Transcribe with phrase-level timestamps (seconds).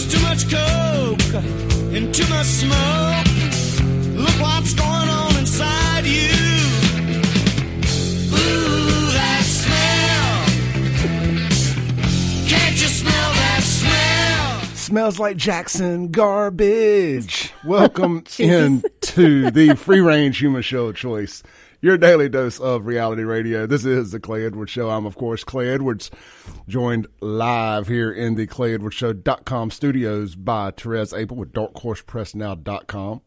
[0.00, 1.34] There's too much coke
[1.92, 3.26] and too much smoke.
[4.16, 6.30] Look what's going on inside you.
[8.32, 10.46] Ooh, that smell.
[12.48, 14.60] Can't you smell that smell?
[14.74, 17.52] Smells like Jackson garbage.
[17.62, 21.42] Welcome into the free range human show of choice.
[21.82, 23.66] Your daily dose of reality radio.
[23.66, 24.90] This is the Clay Edwards Show.
[24.90, 26.10] I'm, of course, Clay Edwards,
[26.68, 33.22] joined live here in the Clay Edwards Show.com studios by Therese Apel with darkhorsepressnow.com.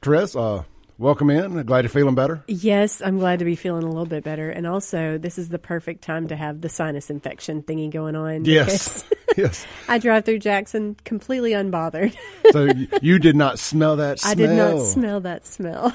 [0.00, 0.62] Therese, uh,
[0.98, 1.62] welcome in.
[1.64, 2.42] Glad you're feeling better.
[2.46, 4.50] Yes, I'm glad to be feeling a little bit better.
[4.50, 8.44] And also, this is the perfect time to have the sinus infection thingy going on.
[8.44, 9.04] Yes.
[9.36, 9.66] yes.
[9.88, 12.16] I drive through Jackson completely unbothered.
[12.52, 12.66] So
[13.02, 14.32] you did not smell that smell.
[14.32, 15.94] I did not smell that smell.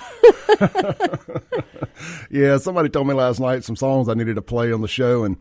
[2.30, 5.24] Yeah, somebody told me last night some songs I needed to play on the show,
[5.24, 5.38] and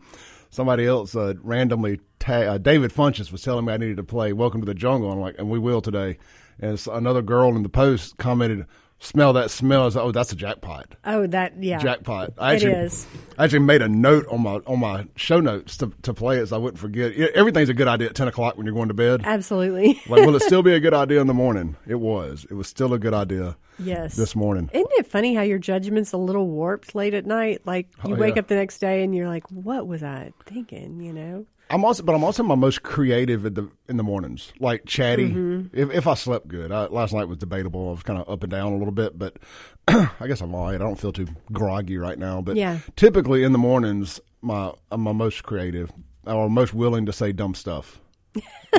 [0.49, 4.33] somebody else uh, randomly, ta- uh, David Funches was telling me I needed to play
[4.33, 6.17] "Welcome to the Jungle," and I'm like, and we will today.
[6.59, 8.65] And another girl in the post commented,
[9.03, 10.95] "Smell that smell." I was like, oh, that's a jackpot.
[11.05, 11.77] oh, that, yeah.
[11.79, 12.33] Jackpot!
[12.37, 13.07] I It actually, is.
[13.37, 16.47] I actually made a note on my on my show notes to, to play it
[16.47, 17.13] so I wouldn't forget.
[17.35, 19.21] Everything's a good idea at ten o'clock when you're going to bed.
[19.23, 20.01] Absolutely.
[20.09, 21.75] Like, will it still be a good idea in the morning?
[21.87, 22.45] It was.
[22.49, 24.15] It was still a good idea yes.
[24.15, 24.69] this morning.
[24.73, 27.61] Isn't it funny how your judgment's a little warped late at night?
[27.65, 28.41] Like oh, you Oh, wake yeah.
[28.41, 31.45] up the next day and you're like, "What was I thinking?" You know?
[31.73, 35.33] I'm also, but I'm also my most creative in the in the mornings, like chatty.
[35.73, 37.89] If, if I slept good, I, last night was debatable.
[37.89, 39.37] I was kind of up and down a little bit, but
[39.87, 40.75] I guess I'm all right.
[40.75, 42.41] I don't feel too groggy right now.
[42.41, 42.77] But Yeah.
[42.95, 45.91] typically in the mornings, my I'm my most creative
[46.25, 47.99] or most willing to say dumb stuff.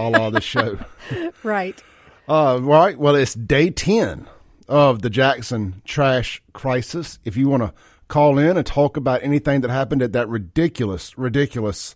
[0.01, 0.79] All of this show.
[1.43, 1.81] Right.
[2.27, 2.99] Uh, right.
[2.99, 4.27] Well, it's day 10
[4.69, 7.19] of the Jackson trash crisis.
[7.25, 7.75] If you want to
[8.09, 11.95] call in and talk about anything that happened at that ridiculous, ridiculous,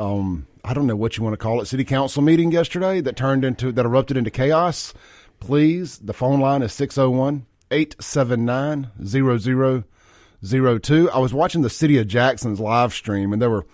[0.00, 3.16] um, I don't know what you want to call it, city council meeting yesterday that
[3.16, 4.94] turned into, that erupted into chaos,
[5.40, 11.10] please, the phone line is 601 879 0002.
[11.10, 13.66] I was watching the city of Jackson's live stream and there were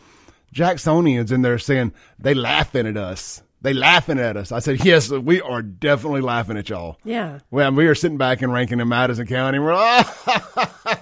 [0.53, 3.43] Jacksonians in there saying they laughing at us.
[3.63, 4.53] They laughing at us.
[4.53, 6.99] I said, yes, we are definitely laughing at y'all.
[7.05, 7.41] Yeah.
[7.51, 9.59] Well, we are sitting back in Rankin in Madison County.
[9.59, 10.97] And we're oh,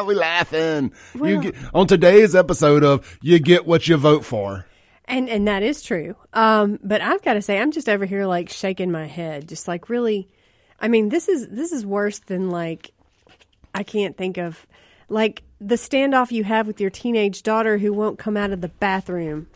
[0.00, 0.92] we laughing.
[1.14, 4.66] you get, on today's episode of "You Get What You Vote For."
[5.04, 6.16] And and that is true.
[6.32, 9.68] Um, but I've got to say, I'm just over here like shaking my head, just
[9.68, 10.28] like really.
[10.80, 12.92] I mean, this is this is worse than like
[13.74, 14.66] I can't think of
[15.08, 18.68] like the standoff you have with your teenage daughter who won't come out of the
[18.68, 19.46] bathroom.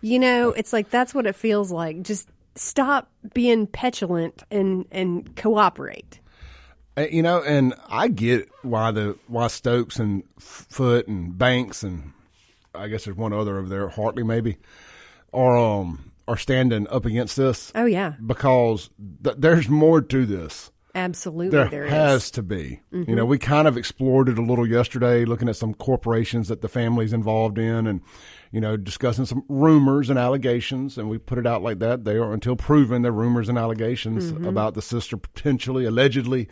[0.00, 2.02] You know, it's like that's what it feels like.
[2.02, 6.20] Just stop being petulant and and cooperate.
[6.96, 12.12] Uh, You know, and I get why the why Stokes and Foote and Banks and
[12.74, 14.56] I guess there's one other over there, Hartley maybe,
[15.32, 18.90] are um are standing up against this Oh yeah, because
[19.22, 20.70] th- there's more to this.
[20.94, 21.50] absolutely.
[21.56, 22.30] There, there has is.
[22.32, 22.80] to be.
[22.90, 26.62] You know, we kind of explored it a little yesterday, looking at some corporations that
[26.62, 28.00] the family's involved in, and
[28.50, 30.96] you know, discussing some rumors and allegations.
[30.98, 32.04] And we put it out like that.
[32.04, 33.02] They are until proven.
[33.02, 36.48] They're rumors and allegations about the sister potentially, allegedly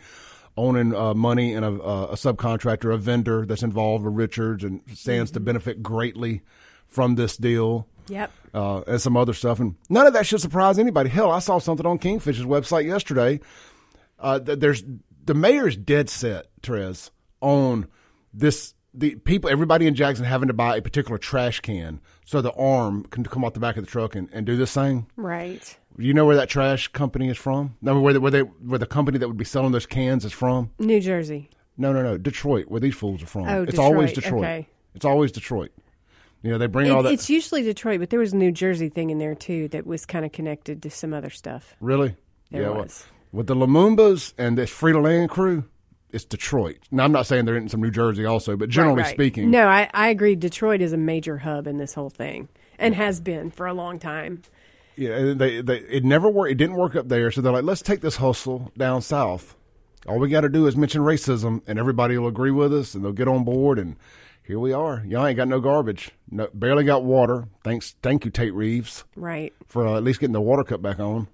[0.57, 4.81] owning uh, money and a, uh, a subcontractor, a vendor that's involved with Richards, and
[4.93, 6.41] stands to benefit greatly
[6.87, 8.31] from this deal Yep.
[8.53, 9.59] uh, and some other stuff.
[9.59, 11.09] And none of that should surprise anybody.
[11.09, 13.39] Hell, I saw something on Kingfish's website yesterday.
[14.19, 14.83] Uh, th- there's
[15.25, 17.11] the mayor's dead set, Therese,
[17.41, 17.87] on
[18.33, 18.73] this.
[18.97, 23.03] The people, everybody in Jackson having to buy a particular trash can so the arm
[23.09, 25.07] can come off the back of the truck and, and do this thing.
[25.17, 25.77] Right.
[25.97, 27.75] You know where that trash company is from?
[27.81, 30.33] No, where the, where they where the company that would be selling those cans is
[30.33, 30.71] from?
[30.79, 31.49] New Jersey.
[31.77, 33.47] No, no, no, Detroit, where these fools are from.
[33.47, 34.43] Oh, it's always Detroit, Detroit.
[34.43, 34.67] okay.
[34.93, 35.71] It's always Detroit.
[36.41, 37.11] You know, they bring It- all that.
[37.13, 40.05] It's usually Detroit, but there was a New Jersey thing in there too that was
[40.05, 41.75] kind of connected to some other stuff.
[41.81, 42.15] Really?
[42.51, 42.69] There yeah.
[42.69, 42.87] well,
[43.31, 45.65] with the Lumumbas and this Free Land crew,
[46.11, 46.77] it's Detroit.
[46.91, 49.13] Now, I'm not saying they're in some New Jersey also, but generally Right, right.
[49.15, 50.35] speaking, No, I, I agree.
[50.35, 52.47] Detroit is a major hub in this whole thing
[52.79, 54.41] and has been for a long time.
[54.97, 56.51] Yeah, they, they it never worked.
[56.51, 59.55] It didn't work up there, so they're like, let's take this hustle down south.
[60.07, 63.03] All we got to do is mention racism, and everybody will agree with us, and
[63.03, 63.79] they'll get on board.
[63.79, 63.95] And
[64.43, 65.03] here we are.
[65.07, 66.11] Y'all ain't got no garbage.
[66.29, 67.47] No, barely got water.
[67.63, 69.51] Thanks, thank you, Tate Reeves, Right.
[69.67, 71.27] for uh, at least getting the water cut back on.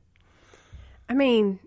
[1.10, 1.60] I mean,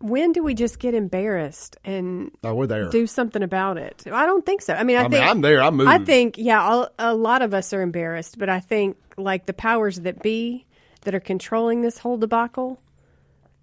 [0.00, 2.88] when do we just get embarrassed and Oh, we're there.
[2.90, 4.02] do something about it?
[4.10, 4.74] I don't think so.
[4.74, 5.62] I mean, I, I mean, think I'm there.
[5.62, 5.88] I moved.
[5.90, 9.52] I think, yeah, a, a lot of us are embarrassed, but I think like the
[9.52, 10.66] powers that be
[11.02, 12.80] that are controlling this whole debacle.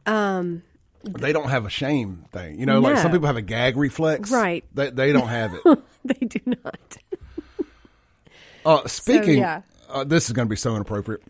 [0.05, 2.59] they don't have a shame thing.
[2.59, 4.31] You know, like some people have a gag reflex.
[4.31, 4.63] Right.
[4.73, 5.79] They, they don't have it.
[6.05, 6.97] they do not.
[8.65, 9.61] Uh, speaking, yeah.
[9.89, 11.23] uh, this is going to be so inappropriate.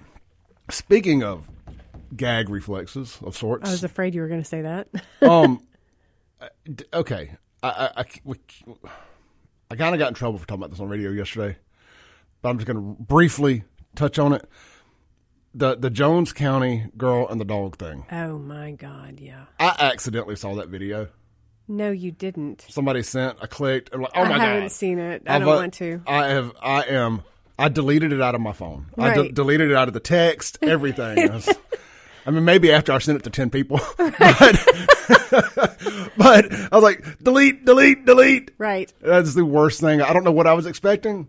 [0.71, 1.47] Speaking of
[2.15, 3.67] gag reflexes of sorts.
[3.67, 4.87] I was afraid you were going to say that.
[5.21, 5.61] um,
[6.93, 8.05] okay, I I, I,
[9.71, 11.57] I kind of got in trouble for talking about this on radio yesterday,
[12.41, 13.63] but I'm just going to briefly
[13.95, 14.47] touch on it.
[15.53, 18.05] The the Jones County girl and the dog thing.
[18.11, 19.45] oh my God, yeah.
[19.59, 21.07] I accidentally saw that video.
[21.67, 22.65] No, you didn't.
[22.69, 23.37] Somebody sent.
[23.41, 23.89] I clicked.
[23.93, 25.23] I'm like, oh my god, I haven't seen it.
[25.27, 26.01] I I've, don't uh, want to.
[26.07, 26.51] I have.
[26.61, 27.23] I am.
[27.57, 28.87] I deleted it out of my phone.
[28.97, 29.33] I de- Right.
[29.33, 30.57] deleted it out of the text.
[30.63, 31.29] Everything.
[31.29, 31.49] I, was-
[32.25, 34.17] I mean, maybe after I sent it to ten people, but,
[36.17, 38.51] but I was like, delete, delete, delete.
[38.57, 38.91] Right.
[39.01, 40.01] That's the worst thing.
[40.01, 41.27] I don't know what I was expecting,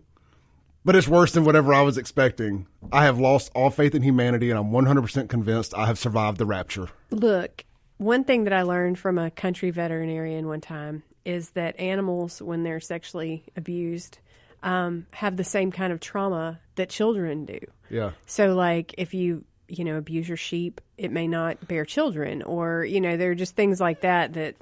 [0.85, 2.67] but it's worse than whatever I was expecting.
[2.93, 6.47] I have lost all faith in humanity, and I'm 100% convinced I have survived the
[6.47, 6.88] rapture.
[7.11, 7.65] Look,
[7.99, 12.62] one thing that I learned from a country veterinarian one time is that animals, when
[12.62, 14.19] they're sexually abused,
[14.62, 17.59] um, have the same kind of trauma that children do.
[17.91, 18.12] Yeah.
[18.27, 22.85] So, like, if you you know abuse your sheep, it may not bear children, or
[22.85, 24.56] you know there are just things like that that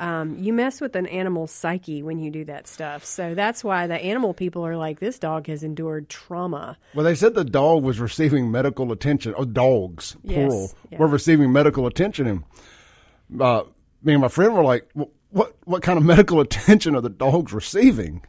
[0.00, 3.04] um, you mess with an animal's psyche when you do that stuff.
[3.04, 6.76] So that's why the animal people are like, this dog has endured trauma.
[6.94, 10.98] Well, they said the dog was receiving medical attention, Oh, dogs, Yes, plural, yeah.
[10.98, 12.26] were receiving medical attention.
[12.26, 13.64] And uh,
[14.02, 15.54] me and my friend were like, "Wh- "What?
[15.64, 18.22] What kind of medical attention are the dogs receiving?"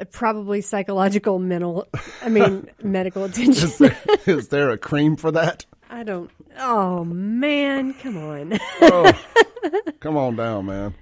[0.00, 1.86] Uh, Probably psychological, mental,
[2.22, 3.64] I mean, medical attention.
[3.64, 3.96] Is there,
[4.26, 5.66] is there a cream for that?
[5.90, 6.30] I don't.
[6.58, 8.58] Oh man, come on.
[8.80, 9.12] Oh,
[10.00, 10.94] come on down, man.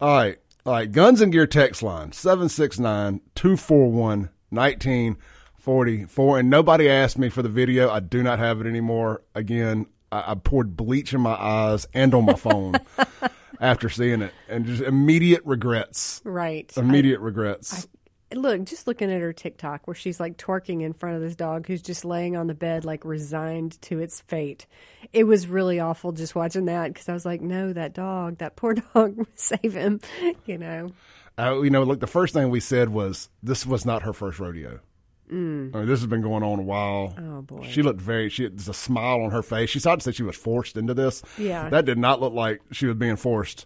[0.00, 0.38] All right.
[0.66, 0.90] All right.
[0.90, 6.38] Guns and Gear text line 769 241 1944.
[6.38, 7.90] And nobody asked me for the video.
[7.90, 9.22] I do not have it anymore.
[9.34, 12.74] Again, I, I poured bleach in my eyes and on my phone
[13.60, 16.20] after seeing it and just immediate regrets.
[16.24, 16.70] right.
[16.76, 17.88] Immediate regrets.
[18.34, 21.66] Look, just looking at her TikTok where she's like twerking in front of this dog
[21.66, 24.66] who's just laying on the bed, like resigned to its fate.
[25.12, 28.56] It was really awful just watching that because I was like, no, that dog, that
[28.56, 30.00] poor dog, save him,
[30.46, 30.92] you know.
[31.38, 34.38] Uh, you know, like the first thing we said was this was not her first
[34.38, 34.80] rodeo.
[35.32, 37.14] I mean, this has been going on a while.
[37.16, 37.66] Oh, boy.
[37.66, 38.28] She looked very.
[38.28, 39.70] She there's a smile on her face.
[39.70, 41.22] She tried to say she was forced into this.
[41.38, 41.70] Yeah.
[41.70, 43.64] that did not look like she was being forced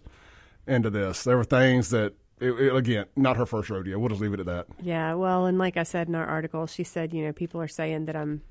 [0.65, 1.25] into this.
[1.25, 3.97] There were things that, it, it- again, not her first rodeo.
[3.99, 4.67] We'll just leave it at that.
[4.81, 7.67] Yeah, well, and like I said in our article, she said, you know, people are
[7.67, 8.41] saying that I'm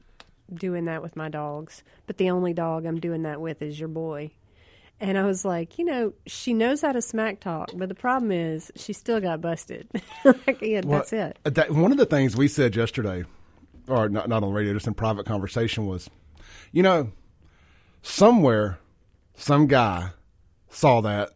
[0.53, 3.89] doing that with my dogs, but the only dog I'm doing that with is your
[3.89, 4.31] boy.
[4.99, 8.33] And I was like, you know, she knows how to smack talk, but the problem
[8.33, 9.87] is she still got busted.
[10.25, 11.39] like, yeah, that's it.
[11.45, 13.25] uh, That, one of the things we said yesterday,
[13.89, 16.09] or not not on the radio, just in private conversation, was,
[16.73, 17.13] you know,
[18.03, 18.79] somewhere,
[19.35, 20.11] some guy
[20.71, 21.31] saw that,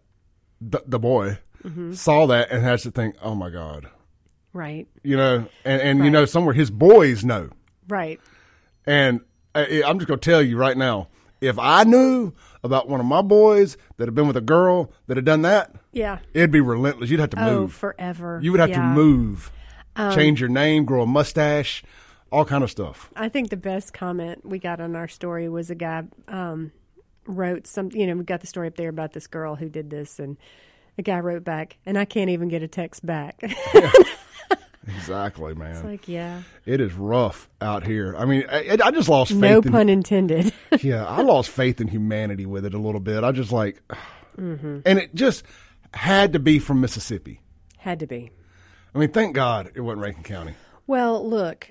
[0.61, 1.93] the, the boy Mm-hmm.
[1.93, 3.89] saw that and has to think, oh my god,
[4.53, 7.51] Right, you know, and and you know somewhere his boys know,
[7.89, 8.19] right.
[8.87, 9.21] and
[9.55, 11.09] I, I'm just gonna tell you right now,
[11.41, 12.33] if I knew
[12.65, 15.75] about one of my boys that had been with a girl that had done that,
[15.93, 16.19] Yeah.
[16.35, 17.11] it'd be relentless.
[17.11, 17.73] You'd have to Oh, move.
[17.73, 18.39] forever.
[18.43, 18.89] You would have to Yeah.
[18.89, 19.53] Um, move,
[20.15, 21.83] change your name, grow a mustache,
[22.33, 23.11] all kind of stuff.
[23.17, 26.73] I think the best comment we got on our story was a guy um,
[27.27, 27.91] wrote some.
[27.93, 30.37] You know, we got the story up there about this girl who did this, and
[30.97, 33.41] the guy wrote back, and I can't even get a text back.
[34.97, 35.85] Exactly, man.
[35.85, 38.15] like, yeah, it is rough out here.
[38.17, 39.41] I mean, I, I just lost faith.
[39.41, 40.53] no in, pun intended.
[40.81, 43.23] Yeah, I lost faith in humanity with it a little bit.
[43.23, 43.81] I just like,
[44.39, 44.81] Mm-hmm.
[44.87, 45.45] and it just
[45.93, 47.41] had to be from Mississippi.
[47.77, 48.31] Had to be.
[48.95, 50.55] I mean, thank God it wasn't Rankin County
[50.87, 51.69] Well, look.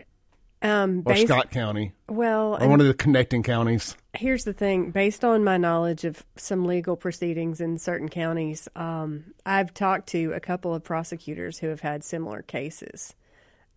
[0.62, 3.96] Um, or based, Scott County well, or one of the connecting counties.
[4.14, 9.34] here's the thing based on my knowledge of some legal proceedings in certain counties um,
[9.46, 13.16] i've talked to a couple of prosecutors who have had similar cases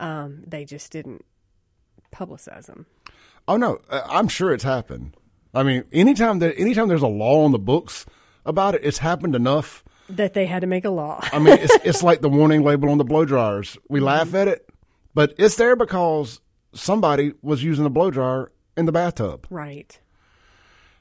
[0.01, 1.25] um, they just didn't
[2.13, 2.87] publicize them
[3.49, 5.17] Oh no, uh, I'm sure it's happened.
[5.55, 8.07] I mean, anytime that anytime there's a law on the books
[8.47, 9.85] about it, it's happened enough.
[10.09, 12.91] that they had to make a law I mean, it's it's like the warning label
[12.91, 13.77] on the blow dryers.
[13.89, 14.69] We laugh at it,
[15.15, 16.41] but it's there because
[16.75, 19.47] somebody was using a blow dryer in the bathtub.
[19.51, 19.99] right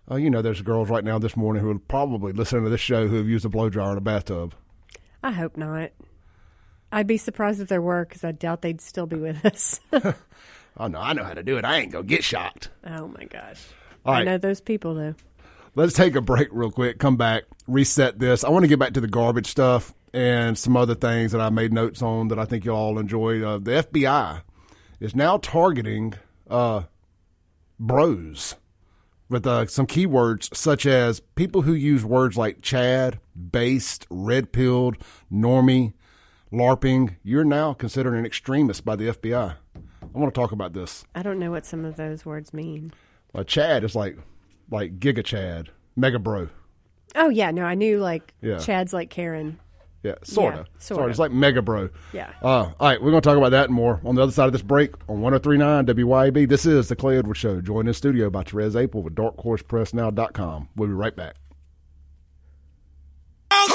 [0.10, 2.82] Uh, you know, there's girls right now this morning who are probably listening to this
[2.82, 4.54] show who have used a blow dryer in a bathtub.
[5.24, 5.92] i hope not
[6.92, 9.80] i'd be surprised if there were because i doubt they'd still be with us
[10.78, 11.66] Oh no, I know how to do it.
[11.66, 12.70] I ain't gonna get shocked.
[12.86, 13.62] oh my gosh
[14.06, 15.16] i know those people though
[15.74, 17.00] Let's take a break real quick.
[17.00, 18.44] Come back, reset this.
[18.44, 21.50] I want to get back to the garbage stuff and some other things that I
[21.50, 23.42] made notes on that I think you'll all enjoy.
[23.42, 24.42] Uh, the FBI
[25.02, 26.14] is now targeting
[26.50, 26.84] uh,
[27.80, 28.56] bros
[29.30, 33.20] with uh, some keywords such as people who use words like Chad,
[33.52, 34.98] based, red pilled,
[35.32, 35.94] normie,
[36.52, 37.16] LARPing.
[37.24, 39.56] You're now considered an extremist by the FBI.
[39.76, 41.06] I want to talk about this.
[41.16, 42.92] i don't know what some of those words mean
[43.34, 44.18] Uh, Chad is like
[44.70, 46.50] like Giga Chad, Mega Bro.
[47.16, 48.58] Oh yeah, no, I knew like Yeah.
[48.60, 49.60] Chad's like Karen.
[50.04, 50.68] Yeah, sort of.
[50.80, 51.10] Sorta.
[51.10, 51.90] It's like Mega Bro.
[52.12, 52.32] Yeah.
[52.42, 54.48] Uh, all right, we're going to talk about that and more on the other side
[54.48, 56.50] of this break on 1039 WYAB.
[56.50, 60.70] This is The Clay Edwards Show, Join in studio by Therese Apel with darkhorsepressnow.com.
[60.76, 61.36] We'll be right back.
[63.52, 63.68] Who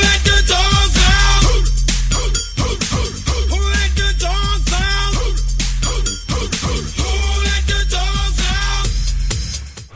[0.00, 1.42] let the dogs out?
[3.48, 5.14] Who let the dogs out?
[7.00, 8.86] Who let the dogs out?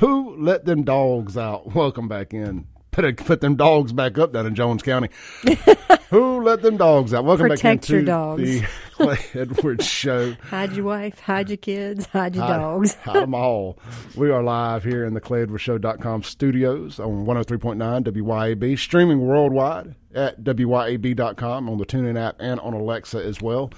[0.00, 1.74] Who let them dogs out?
[1.74, 2.66] Welcome back in.
[2.98, 5.08] Put, put them dogs back up down in Jones County.
[6.10, 7.24] Who let them dogs out?
[7.24, 8.42] Welcome Protect back into your dogs.
[8.42, 10.32] the Clay Edwards Show.
[10.50, 12.94] Hide your wife, hide your kids, hide your dogs.
[12.94, 13.14] Hide- dogs.
[13.14, 13.78] Hide 'em all.
[14.16, 21.68] We are live here in the ClayEdwardsShow.com studios on 103.9 WYAB, streaming worldwide at WYAB.com
[21.70, 23.70] on the TuneIn app and on Alexa as well.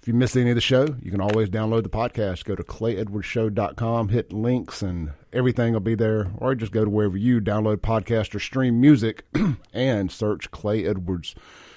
[0.00, 2.44] If you missed any of the show, you can always download the podcast.
[2.44, 6.30] Go to ClayEdwardsShow.com, hit links, and everything will be there.
[6.38, 9.24] Or just go to wherever you download podcast or stream music
[9.72, 11.34] and search Clay Edwards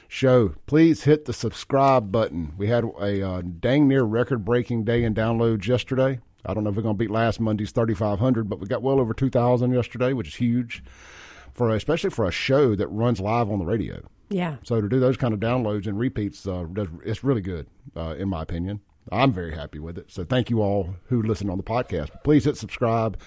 [0.07, 0.55] show.
[0.65, 2.53] Please hit the subscribe button.
[2.57, 6.19] We had a uh, dang near record breaking day in downloads yesterday.
[6.45, 8.99] I don't know if we're going to beat last Monday's 3,500, but we got well
[8.99, 10.83] over 2,000 yesterday, which is huge
[11.53, 14.01] for a, especially for a show that runs live on the radio.
[14.29, 14.57] Yeah.
[14.63, 18.15] So to do those kind of downloads and repeats, uh, does, it's really good, uh,
[18.17, 18.81] in my opinion.
[19.11, 20.11] I'm very happy with it.
[20.11, 22.09] So thank you all who listen on the podcast.
[22.23, 23.19] Please hit subscribe,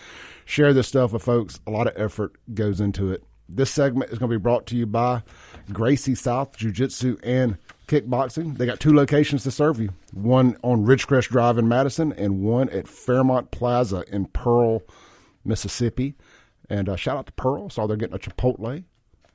[0.44, 1.60] share this stuff with folks.
[1.66, 3.22] A lot of effort goes into it.
[3.48, 5.22] This segment is going to be brought to you by
[5.72, 7.56] Gracie South Jiu Jitsu and
[7.86, 8.58] Kickboxing.
[8.58, 12.68] They got two locations to serve you one on Ridgecrest Drive in Madison and one
[12.68, 14.82] at Fairmont Plaza in Pearl,
[15.44, 16.14] Mississippi.
[16.68, 17.70] And uh, shout out to Pearl.
[17.70, 18.84] Saw they're getting a Chipotle.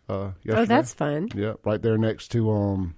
[0.08, 0.62] Uh, yesterday.
[0.62, 1.30] Oh, that's fun.
[1.34, 2.96] Yeah, right there next to um,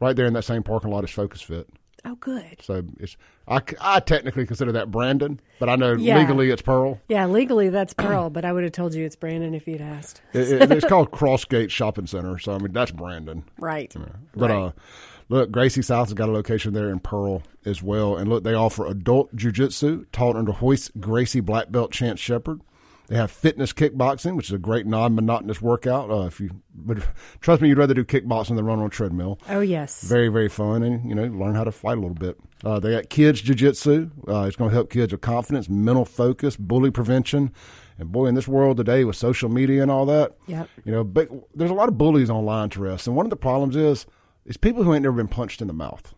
[0.00, 1.68] right there in that same parking lot is Focus Fit.
[2.08, 2.62] Oh, good.
[2.62, 3.16] So it's
[3.48, 6.18] I, I technically consider that Brandon, but I know Yeah.
[6.18, 7.00] legally it's Pearl.
[7.08, 10.20] Yeah, legally that's Pearl, but I would have told you it's Brandon if you'd asked.
[10.32, 12.38] It, it- it's called Crossgate Shopping Center.
[12.38, 13.44] So I mean that's Brandon.
[13.58, 13.92] Right.
[14.36, 14.56] But right.
[14.56, 14.70] uh,
[15.28, 18.54] look, Gracie South has got a location there in Pearl as well, and look, they
[18.54, 22.60] offer adult jujitsu taught under Royce Gracie Black Belt Chance Shepherd.
[23.08, 26.10] They have fitness kickboxing, which is a great non-monotonous workout.
[26.10, 26.98] Uh, if you, but
[27.40, 29.38] trust me, you'd rather do kickboxing than run on a treadmill.
[29.48, 30.02] oh, yes.
[30.02, 32.36] Very, very fun, and you know, learn how to fight a little bit.
[32.64, 34.10] Uh, they got kids jiu-jitsu.
[34.26, 37.52] Uh, it's going to help kids with confidence, mental focus, bully prevention,
[37.98, 40.68] and boy, in this world today with social media and all that, Yep.
[40.84, 43.36] you know, but there's a lot of bullies online to us, and one of the
[43.36, 44.04] problems is
[44.46, 46.12] is people who ain't never been punched in the mouth.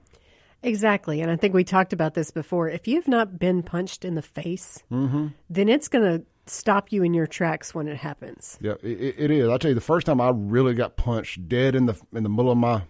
[0.62, 1.20] Exactly.
[1.20, 2.68] And I think we talked about this before.
[2.68, 7.14] If you've not been punched in the face, then it's going to stop you in
[7.14, 8.58] your tracks when it happens.
[8.60, 9.48] Yeah, it, it is.
[9.48, 12.28] I tell you, the first time I really got punched dead in the in the
[12.28, 12.82] middle of my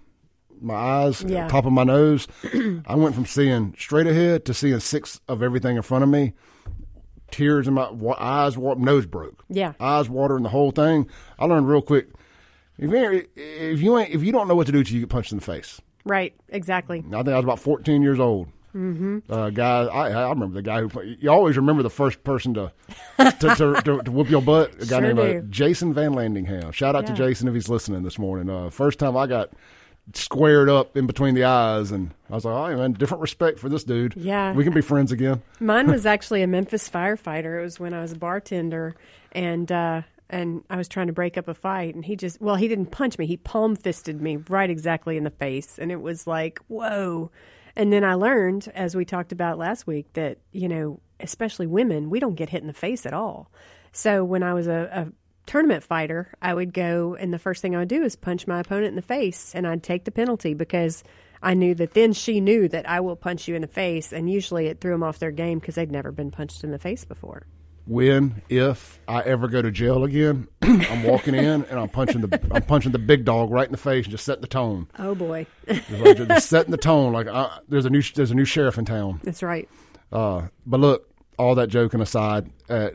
[0.61, 1.47] my eyes, Yeah.
[1.49, 2.27] top of my nose,
[2.87, 6.33] I went from seeing straight ahead to seeing six of everything in front of me.
[7.31, 9.45] Tears in my eyes, nose broke.
[9.49, 9.75] Yeah.
[9.79, 11.09] eyes watering the whole thing.
[11.38, 12.09] I learned real quick.
[12.79, 15.11] If you if you ain't, if you don't know what to do till you get
[15.11, 15.81] punched in the face.
[16.05, 16.35] Right.
[16.49, 17.00] Exactly.
[17.00, 18.49] I think I was about 14 years old.
[18.75, 19.33] Mm-hmm.
[19.33, 21.03] Uh, guy, I, I remember the guy who.
[21.03, 22.73] You always remember the first person to
[23.19, 24.75] to, to, to, to whoop your butt.
[24.75, 25.47] A guy Sure named uh.
[25.49, 26.73] Jason Van Landingham.
[26.73, 28.51] Shout out to Jason if he's listening this morning.
[28.51, 29.51] Uh, first time I got
[30.15, 33.69] squared up in between the eyes, and I was like, "Oh man, different respect for
[33.69, 34.15] this dude.
[34.17, 34.53] Yeah.
[34.53, 37.61] we can be friends again." Mine was actually a Memphis firefighter.
[37.61, 38.95] It was when I was a bartender,
[39.33, 42.57] and uh, and I was trying to break up a fight, and he just well,
[42.57, 43.27] he didn't punch me.
[43.27, 47.31] He palm fisted me right exactly in the face, and it was like whoa.
[47.78, 52.11] And then I learned, as we talked about last week, that you know, especially women,
[52.11, 53.52] we don't get hit in the face at all.
[53.92, 55.12] So when I was a, a
[55.47, 58.58] tournament fighter, I would go, and the first thing I would do is punch my
[58.58, 61.04] opponent in the face, and I'd take the penalty because
[61.40, 64.28] I knew that then she knew that I will punch you in the face, and
[64.28, 67.04] usually it threw them off their game because they'd never been punched in the face
[67.04, 67.47] before.
[67.88, 72.49] When if I ever go to jail again, I'm walking in and I'm punching the
[72.50, 74.88] I'm punching the big dog right in the face and just setting the tone.
[74.99, 77.14] Oh boy, Just, like, just setting the tone.
[77.14, 79.21] Like uh, there's a new there's a new sheriff in town.
[79.25, 79.66] that's right.
[80.12, 82.95] Uh, but look, all that joking aside, at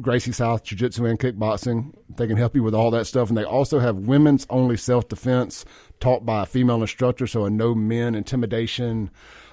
[0.00, 3.28] Gracie South Jiu Jitsu and Kickboxing, they can help you with all that stuff.
[3.30, 5.64] And they also have women's only self defense
[5.98, 9.10] taught by a female instructor, so a no men intimidation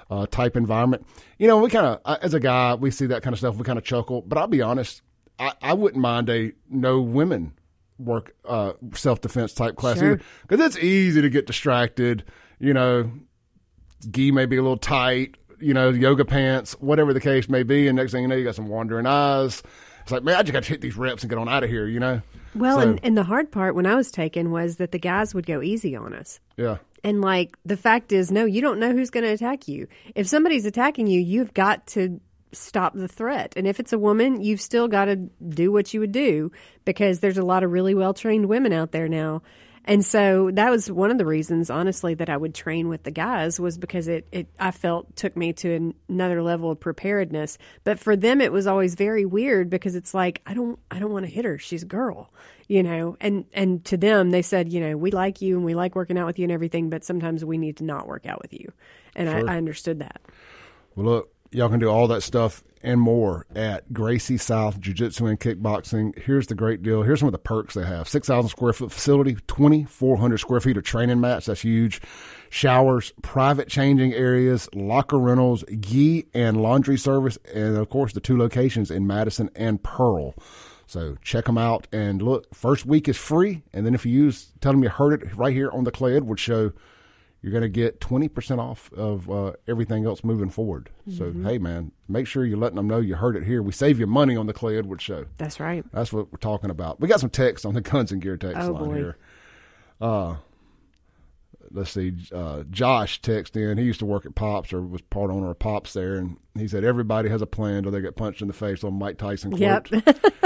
[0.10, 1.06] uh, type environment.
[1.40, 3.64] You know, we kind of, as a guy, we see that kind of stuff, we
[3.64, 4.22] kind of chuckle.
[4.22, 5.02] But I'll be honest,
[5.40, 7.54] I, I wouldn't mind a no women
[7.98, 10.20] work uh, self defense type class Sure.
[10.48, 12.24] because it's easy to get distracted.
[12.60, 13.12] You know,
[14.12, 17.88] gi may be a little tight, you know, yoga pants, whatever the case may be.
[17.88, 19.64] And next thing you know, you got some wandering eyes.
[20.04, 21.70] It's like, man, I just got to hit these reps and get on out of
[21.70, 22.22] here, you know?
[22.54, 25.34] Well, So, and, and the hard part when I was taken was that the guys
[25.34, 26.40] would go easy on us.
[26.58, 26.78] yeah.
[27.06, 29.88] And like the fact is, no, you don't know who's going to attack you.
[30.16, 32.20] If somebody's attacking you, you've got to
[32.52, 33.54] stop the threat.
[33.56, 36.52] And if it's a woman, you've still got to do what you would do
[36.84, 39.44] because there's a lot of really well trained women out there now.
[39.88, 43.12] And so that was one of the reasons, honestly, that I would train with the
[43.12, 47.60] guys was because it, it I felt took me to an, another level of preparedness.
[47.84, 51.12] But for them, it was always very weird because it's like I don't I don't
[51.12, 51.60] want to hit her.
[51.60, 52.34] She's a girl,
[52.68, 53.16] you know.
[53.22, 56.18] And and to them, they said, you know, we like you and we like working
[56.18, 58.72] out with you and everything, but sometimes we need to not work out with you.
[59.16, 59.50] And Sure.
[59.50, 60.20] I, I understood that.
[60.96, 65.26] Well, look, y'all can do all that stuff and more at Gracie South Jiu Jitsu
[65.26, 66.18] and Kickboxing.
[66.20, 67.02] Here's the great deal.
[67.02, 70.84] Here's some of the perks they have 6,000 square foot facility, 2,400 square feet of
[70.84, 71.48] training mats.
[71.48, 72.02] That's huge.
[72.50, 78.38] Showers, private changing areas, locker rentals, gi and laundry service, and of course, the two
[78.38, 80.36] locations in Madison and Pearl.
[80.88, 81.88] So check them out.
[81.92, 83.64] And look, first week is free.
[83.74, 86.16] And then if you use, tell them you heard it right here on the Clay
[86.16, 86.74] Edwards Show,
[87.46, 90.90] you're going to get 20% off of uh, everything else moving forward.
[91.16, 93.62] So, hey, man, make sure you're letting them know you heard it here.
[93.62, 95.26] We save you money on the Clay Edwards Show.
[95.38, 95.86] That's right.
[95.94, 97.00] That's what we're talking about.
[97.00, 98.96] We got some text on the Guns and Gear text Oh, line boy.
[98.96, 99.18] here.
[100.02, 100.36] Uh,
[101.70, 102.14] let's see.
[102.34, 103.78] Uh, Josh texted in.
[103.78, 106.68] He used to work at Pops or was part owner of Pops there, and he
[106.68, 109.52] said everybody has a plan till they get punched in the face on Mike Tyson
[109.52, 109.92] quote.
[109.92, 110.18] Yep.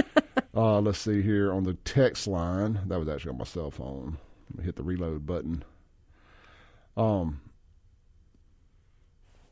[0.55, 2.79] Uh, let's see here on the text line.
[2.87, 4.17] That was actually on my cell phone.
[4.49, 5.63] Let me hit the reload button.
[6.99, 7.39] Um,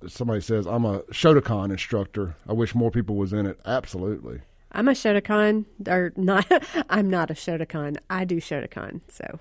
[0.05, 2.35] somebody says I'm a Shotokan instructor.
[2.47, 3.59] I wish more people was in it.
[3.65, 4.41] Absolutely.
[4.73, 6.45] I'm a Shotokan, or not.
[6.89, 7.97] I'm not a Shotokan.
[8.09, 9.01] I do Shotokan.
[9.07, 9.39] So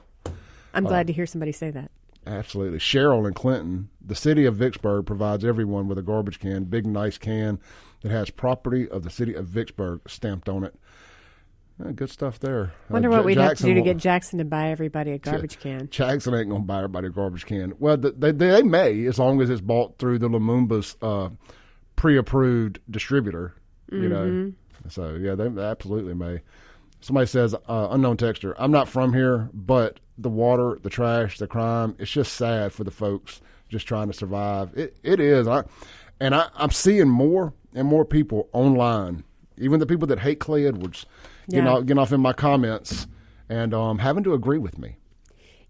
[0.72, 1.90] I'm glad to hear somebody say that.
[2.26, 2.78] Absolutely.
[2.78, 7.18] Cheryl and Clinton, the city of Vicksburg provides everyone with a garbage can, big nice
[7.18, 7.60] can
[8.02, 10.74] that has property of the city of Vicksburg stamped on it.
[11.84, 12.72] Uh, good stuff there.
[12.88, 15.18] Wonder Uh, what Ja- we'd have to do to get Jackson to buy everybody a
[15.18, 15.88] garbage can.
[15.90, 17.74] Jackson ain't gonna buy everybody a garbage can.
[17.78, 21.28] Well, th- they they may as long as it's bought through the Lumumba's uh,
[21.96, 23.54] pre-approved distributor.
[23.92, 24.88] You know, Mm-hmm.
[24.88, 26.40] so yeah, they absolutely may.
[27.00, 28.54] Somebody says uh, unknown texture.
[28.58, 31.94] I'm not from here, but the water, the trash, the crime.
[32.00, 34.76] It's just sad for the folks just trying to survive.
[34.76, 35.46] It it is.
[35.46, 35.64] I
[36.20, 39.22] and I, I'm seeing more and more people online,
[39.58, 41.06] even the people that hate Clay Edwards,
[41.48, 43.06] getting off, getting off in my comments
[43.48, 44.96] and um, having to agree with me.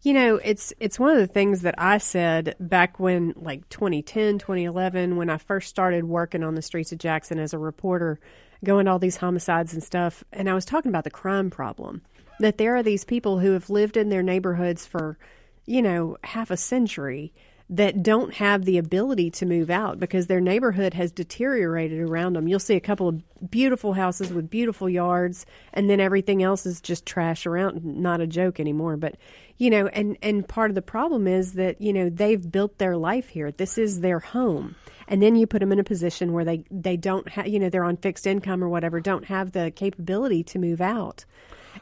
[0.02, 4.38] You know, it's it's one of the things that I said back when like 2010,
[4.38, 8.20] 2011 when I first started working on the streets of Jackson as a reporter,
[8.62, 12.02] going to all these homicides and stuff, and I was talking about the crime problem.
[12.38, 15.18] That there are these people who have lived in their neighborhoods for,
[15.64, 17.32] you know, half a century
[17.68, 22.46] that don't have the ability to move out because their neighborhood has deteriorated around them.
[22.46, 26.80] You'll see a couple of beautiful houses with beautiful yards and then everything else is
[26.80, 27.84] just trash around.
[27.84, 29.16] Not a joke anymore but
[29.58, 32.96] you know and and part of the problem is that you know they've built their
[32.96, 33.50] life here.
[33.50, 34.76] This is their home.
[35.08, 37.68] And then you put them in a position where they they don't have you know
[37.68, 41.24] they're on fixed income or whatever don't have the capability to move out.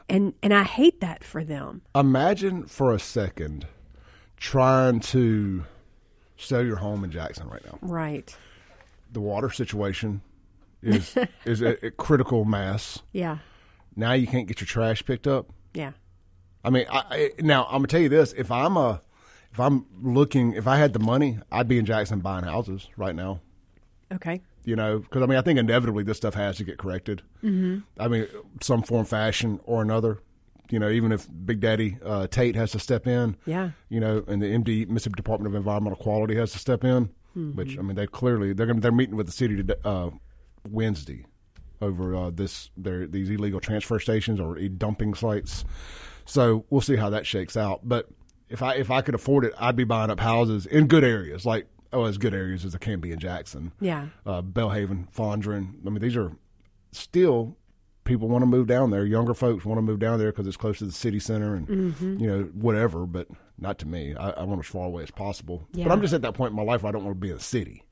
[0.09, 1.83] And and I hate that for them.
[1.93, 3.67] Imagine for a second
[4.37, 5.63] trying to
[6.37, 7.77] sell your home in Jackson right now.
[7.81, 8.35] right
[9.11, 10.21] The water situation
[10.81, 12.99] is is a, a critical mass.
[13.11, 13.37] yeah
[13.95, 15.47] Now you can't get your trash picked up.
[15.73, 15.91] yeah
[16.63, 18.99] I mean, I, I, now I'm gonna tell you this: if I'm a,
[19.51, 23.15] if I'm looking, if I had the money, I'd be in Jackson buying houses right
[23.15, 23.39] now.
[24.11, 27.21] okay You know, because I mean, I think inevitably this stuff has to get corrected.
[27.43, 27.79] Mm-hmm.
[27.99, 28.27] I mean,
[28.61, 30.19] some form, fashion, or another.
[30.75, 33.37] You know, even if Big Daddy uh, Tate has to step in.
[33.45, 33.69] Yeah.
[33.87, 37.11] You know, and the MD Mississippi Department of Environmental Quality has to step in.
[37.33, 40.09] Which I mean, they clearly they're gonna, they're meeting with the city today, uh,
[40.69, 41.25] Wednesday
[41.81, 45.63] over uh, this their these illegal transfer stations or dumping sites.
[46.25, 47.87] So we'll see how that shakes out.
[47.87, 48.09] But
[48.49, 51.45] if I if I could afford it, I'd be buying up houses in good areas,
[51.45, 55.75] like oh, as good areas as it can be in Jackson yeah uh, Belhaven, Fondren.
[55.87, 56.33] I mean, these are
[56.91, 57.55] still
[58.05, 59.05] people want to move down there.
[59.05, 61.67] Younger folks want to move down there because it's close to the city center and
[61.67, 62.17] Mm-hmm.
[62.19, 63.05] you know whatever.
[63.05, 63.27] But
[63.59, 64.15] not to me.
[64.15, 65.67] I, I want as far away as possible.
[65.73, 65.83] Yeah.
[65.85, 67.29] But I'm just at that point in my life where I don't want to be
[67.29, 67.83] in the city.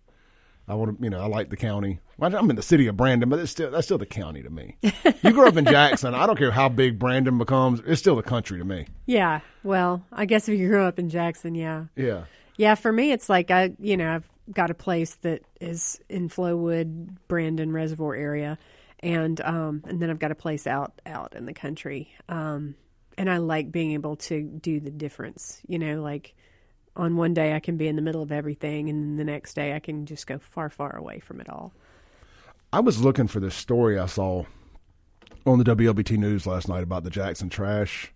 [0.66, 2.00] I want to, you know, I like the county.
[2.18, 4.50] Well, I'm in the city of Brandon, but it's still that's still the county to
[4.50, 4.78] me.
[4.82, 6.14] you grew up in Jackson.
[6.16, 7.82] I don't care how big Brandon becomes.
[7.86, 8.88] It's still the country to me.
[9.06, 12.24] yeah well I guess if you grew up in Jackson yeah Yeah.
[12.56, 16.30] Yeah, for me, it's like I, you know, I've got a place that is in
[16.30, 18.60] Flowwood, Brandon Reservoir area,
[19.04, 22.74] and um, and then I've got a place out out in the country, um,
[23.18, 25.62] and I like being able to do the difference.
[25.68, 26.34] You know, like
[26.96, 29.54] on one day I can be in the middle of everything, and then the next
[29.56, 31.74] day I can just go far, far away from it all.
[32.72, 34.46] I was looking for this story I saw
[35.46, 38.12] on the WLBT news last night about the Jackson trash.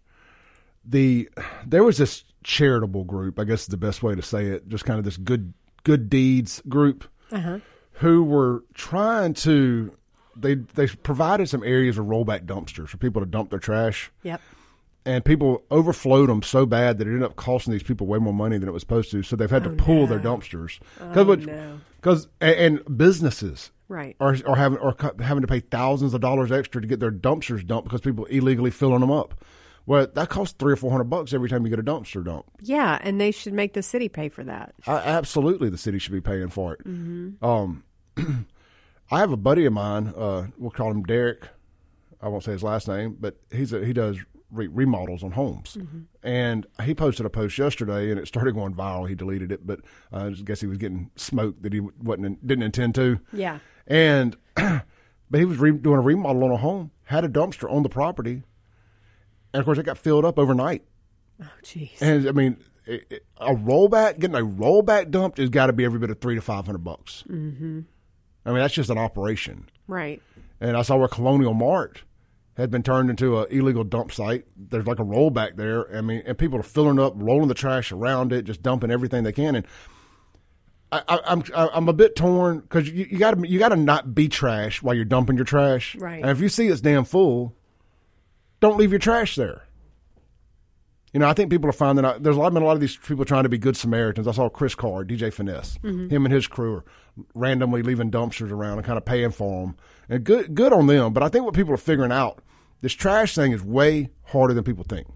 [0.86, 1.30] The
[1.66, 4.86] there was this charitable group, I guess is the best way to say it, just
[4.86, 7.60] kind of this good good deeds group Uh huh.
[7.94, 9.92] who were trying to
[10.40, 14.42] they they provided some areas of rollback dumpsters for people to dump their trash, Yep.
[15.06, 18.34] and people overflowed them so bad that it ended up costing these people way more
[18.34, 19.24] money than it was supposed to.
[19.24, 21.80] So they've had to pull their dumpsters Oh, no.
[21.98, 24.16] because and, businesses Right.
[24.20, 27.66] are are having are having to pay thousands of dollars extra to get their dumpsters
[27.66, 29.44] dumped because people illegally filling them up.
[29.86, 32.44] Well, that costs three or four hundred bucks every time you get a dumpster dump.
[32.60, 34.76] Yeah, and they should make the city pay for that.
[34.86, 36.82] I, absolutely, the city should be paying for it.
[37.42, 37.84] Um,
[39.10, 40.14] I have a buddy of mine.
[40.16, 41.48] Uh, we'll call him Derek.
[42.22, 44.18] I won't say his last name, but he's a, he does
[44.52, 45.78] re- remodels on homes,
[46.24, 49.08] and he posted a post yesterday, and it started going viral.
[49.08, 52.64] He deleted it, but uh, I guess he was getting smoked that he wasn't didn't
[52.64, 53.20] intend to.
[53.32, 53.60] Yeah.
[53.86, 54.84] And but
[55.40, 58.42] he was re- doing a remodel on a home, had a dumpster on the property,
[59.54, 60.84] and of course it got filled up overnight.
[61.42, 62.02] Oh, jeez.
[62.02, 65.86] And I mean, it, it- a rollback, getting a rollback dumped has got to be
[65.86, 67.24] every bit of three to five hundred bucks.
[67.30, 67.82] Mm-hmm.
[68.48, 69.70] I mean, that's just an operation.
[69.88, 70.22] Right.
[70.62, 72.04] And I saw where Colonial Mart
[72.56, 74.46] had been turned into an illegal dump site.
[74.56, 75.96] There's like a rollback there.
[75.96, 79.24] I mean, and people are filling up, rolling the trash around it, just dumping everything
[79.24, 79.56] they can.
[79.56, 79.68] And
[80.92, 83.76] I, I, I'm I'm a bit torn because you, you got to you got to
[83.76, 85.96] not be trash while you're dumping your trash.
[85.96, 86.22] Right.
[86.22, 87.54] And if you see it's damn full,
[88.62, 89.67] don't leave your trash there.
[91.14, 92.82] You know, I think people are finding out there's a lot, been a lot of
[92.82, 94.28] these people trying to be good Samaritans.
[94.28, 96.10] I saw Chris Carr, DJ Finesse, mm-hmm.
[96.10, 96.86] him and his crew are
[97.34, 99.78] randomly leaving dumpsters around and kind of paying for them.
[100.10, 101.14] And good, good on them.
[101.14, 102.44] But I think what people are figuring out,
[102.82, 105.08] this trash thing is way harder than people think.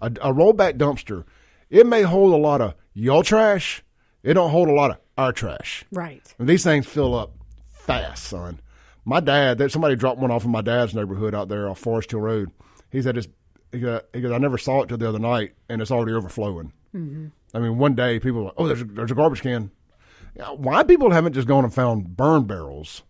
[0.00, 1.24] A, a rollback dumpster,
[1.70, 3.82] it may hold a lot of your trash.
[4.22, 5.84] It don't hold a lot of our trash.
[5.90, 6.34] Right.
[6.38, 7.32] And these things fill up
[7.68, 8.60] fast, son.
[9.04, 12.10] My dad, there, somebody dropped one off in my dad's neighborhood out there on Forest
[12.10, 12.50] Hill Road.
[12.90, 13.28] He said, it's,
[13.74, 16.72] he goes, I never saw it till the other night, and it's already overflowing.
[16.94, 17.26] Mm-hmm.
[17.54, 19.70] I mean, one day people were like, oh, there's a, there's a garbage can.
[20.56, 23.02] Why people haven't just gone and found burn barrels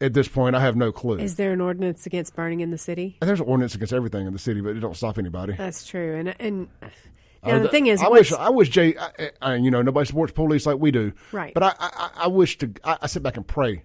[0.00, 1.18] at this point, I have no clue.
[1.18, 3.18] Is there an ordinance against burning in the city?
[3.20, 5.52] there's an ordinance against everything in the city, but it don't stop anybody.
[5.52, 6.16] That's true.
[6.16, 6.68] And and
[7.44, 8.96] now the thing is, I wish I wish Jay.
[8.96, 11.12] I, I, you know, nobody supports police like we do.
[11.32, 11.52] Right.
[11.52, 12.72] But I, I, I wish to.
[12.84, 13.82] I, I sit back and pray,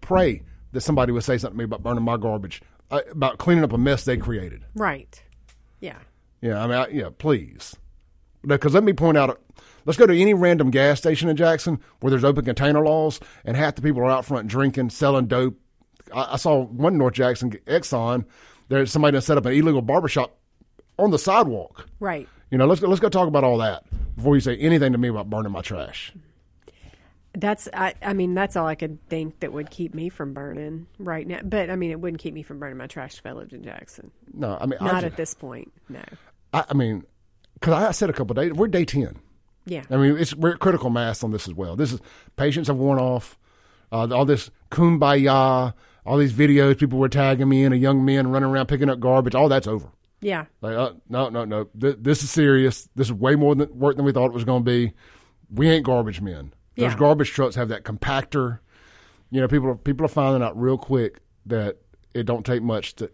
[0.00, 3.64] pray that somebody would say something to me about burning my garbage, uh, about cleaning
[3.64, 4.64] up a mess they created.
[4.74, 5.22] right.
[5.80, 5.98] Yeah.
[6.40, 7.76] Yeah, I mean, I, yeah, please.
[8.46, 9.40] Because let me point out,
[9.84, 13.56] let's go to any random gas station in Jackson where there's open container laws, and
[13.56, 15.58] half the people are out front drinking, selling dope.
[16.14, 18.24] I, I saw one North Jackson Exxon.
[18.68, 20.38] There's somebody that set up an illegal barbershop
[20.98, 21.86] on the sidewalk.
[21.98, 22.28] Right.
[22.50, 23.84] You know, let's go, let's go talk about all that
[24.16, 26.12] before you say anything to me about burning my trash.
[27.32, 30.86] That's I, I mean that's all I could think that would keep me from burning
[30.98, 31.40] right now.
[31.44, 33.62] But I mean it wouldn't keep me from burning my trash if I lived in
[33.62, 34.10] Jackson.
[34.34, 35.72] No, I mean, I, Not just- at this point.
[35.88, 36.02] No.
[36.52, 37.04] I, I mean,
[37.54, 39.16] because I said a couple of days, we're day ten.
[39.66, 39.84] Yeah.
[39.90, 41.76] I mean, it's we're at critical mass on this as well.
[41.76, 42.00] This is
[42.36, 43.38] patients have worn off.
[43.92, 45.72] Uh, all this kumbaya,
[46.06, 48.98] all these videos people were tagging me in, a young men running around picking up
[49.00, 49.34] garbage.
[49.34, 49.88] All that's over.
[50.20, 50.46] Yeah.
[50.60, 51.64] Like, uh, no, no, no.
[51.78, 52.88] Th- this is serious.
[52.94, 54.92] This is way more than, work than we thought it was going to be.
[55.52, 56.52] We ain't garbage men.
[56.76, 56.98] Those Yeah.
[56.98, 58.60] garbage trucks have that compactor.
[59.30, 61.78] You know, people are people are finding out real quick that
[62.14, 63.10] it don't take much to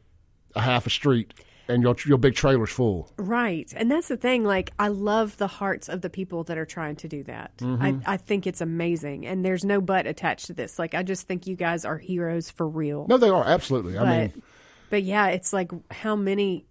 [0.54, 1.34] a half a street
[1.68, 3.12] and your your big trailer's full.
[3.16, 3.72] Right.
[3.76, 4.44] And that's the thing.
[4.44, 7.56] Like, I love the hearts of the people that are trying to do that.
[7.58, 7.82] Mm-hmm.
[8.06, 9.26] I, I think it's amazing.
[9.26, 10.78] And there's no but attached to this.
[10.78, 13.06] Like, I just think you guys are heroes for real.
[13.08, 13.98] No, they are absolutely.
[13.98, 14.42] I mean,
[14.90, 16.66] but yeah, it's like how many.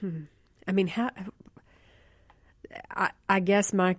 [0.00, 0.24] hmm,
[0.68, 1.10] I mean, how.
[2.90, 3.96] I, I guess my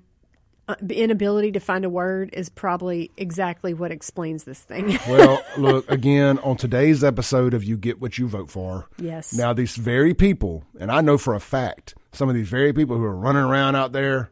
[0.68, 4.98] uh, inability to find a word is probably exactly what explains this thing.
[5.10, 9.34] well, look again on today's episode of "You Get What You Vote For." Yes.
[9.34, 12.98] Now, these very people, and I know for a fact, some of these very people
[12.98, 14.32] who are running around out there,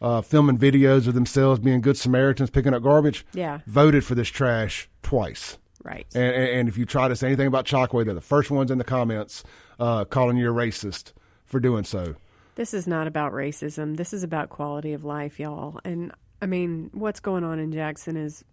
[0.00, 3.60] uh, filming videos of themselves being good Samaritans, picking up garbage, Yeah.
[3.66, 5.58] voted for this trash twice.
[5.84, 6.06] right.
[6.14, 8.70] And, and, and if you try to say anything about Chokwe, they're the first ones
[8.70, 9.42] in the comments
[9.80, 11.12] uh, calling you a racist
[11.44, 12.14] for doing so.
[12.54, 13.96] This is not about racism.
[13.96, 15.80] This is about quality of life, y'all.
[15.84, 18.44] And I mean, what's going on in Jackson is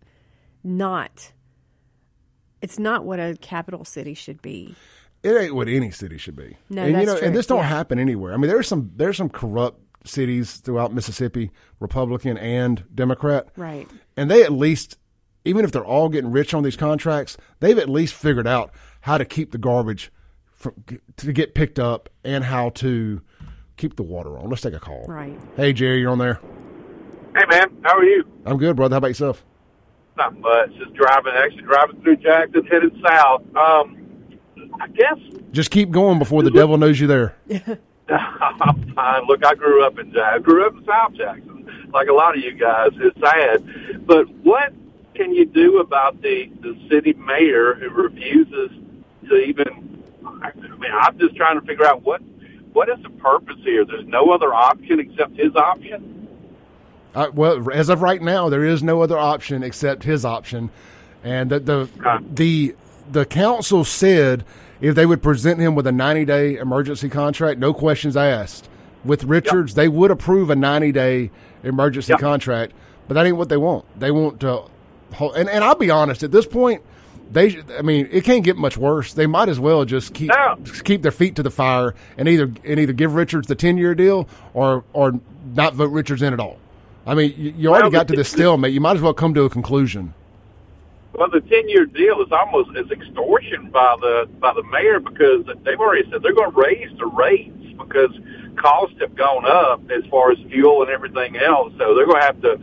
[0.63, 1.31] not.
[2.62, 4.75] It's not what a capital city should be.
[5.23, 6.55] it ain't what any city should be.
[6.69, 7.27] No, and you that's know, true.
[7.27, 7.63] and this don't Yeah.
[7.67, 8.33] happen anywhere.
[8.33, 13.85] I mean, there's some there's some corrupt cities throughout Mississippi, Republican and Democrat, Right.
[14.15, 14.97] And they at least,
[15.43, 19.17] even if they're all getting rich on these contracts, they've at least figured out how
[19.17, 20.09] to keep the garbage
[20.45, 20.73] from,
[21.17, 23.21] to get picked up and how to
[23.79, 24.49] keep the water on.
[24.49, 25.05] Let's take a call.
[25.07, 25.39] Right.
[25.55, 26.39] Hey, Jerry, you're on there.
[27.35, 28.25] Hey man, how are you?
[28.45, 28.93] I'm good, brother.
[28.93, 29.45] How about yourself?
[30.17, 30.75] Not much.
[30.77, 33.43] Just driving, actually driving through Jackson, headed south.
[33.55, 33.97] Um,
[34.81, 35.17] I guess
[35.51, 37.35] Just keep going before the devil knows you there.
[38.09, 39.25] I'm fine.
[39.27, 40.33] Look, I grew up in Jackson.
[40.33, 42.89] I grew up in South Jackson, like a lot of you guys.
[42.95, 44.73] It's sad, but what
[45.13, 48.71] can you do about the the city mayor who refuses
[49.29, 50.03] to even?
[50.25, 52.21] I mean, I'm just trying to figure out what
[52.73, 53.86] what is the purpose here.
[53.86, 56.27] There's no other option except his option.
[57.15, 60.69] Uh, well, as of right now, there is no other option except his option,
[61.23, 61.89] and the the
[62.32, 62.75] the,
[63.12, 64.45] the council said
[64.79, 68.69] if they would present him with a 90 day emergency contract, no questions asked.
[69.03, 71.32] With Richards, they would approve a 90 day
[71.63, 72.19] emergency Yep.
[72.19, 72.73] contract,
[73.08, 73.86] but that ain't what they want.
[73.99, 74.63] They want to,
[75.19, 76.84] and and I'll be honest, at this point,
[77.31, 79.13] they I mean it can't get much worse.
[79.13, 80.57] They might as well just keep No.
[80.83, 83.93] keep their feet to the fire and either and either give Richards the 10 year
[83.95, 85.19] deal or or
[85.55, 86.57] not vote Richards in at all.
[87.05, 88.73] I mean, you, you already Well, got to the- this stalemate.
[88.73, 90.13] You might as well come to a conclusion.
[91.13, 95.45] Well, the ten year deal is almost as extortion by the by the mayor because
[95.63, 98.11] they've already said they're going to raise the rates because
[98.57, 101.73] costs have gone up as far as fuel and everything else.
[101.77, 102.59] So they're going to have to.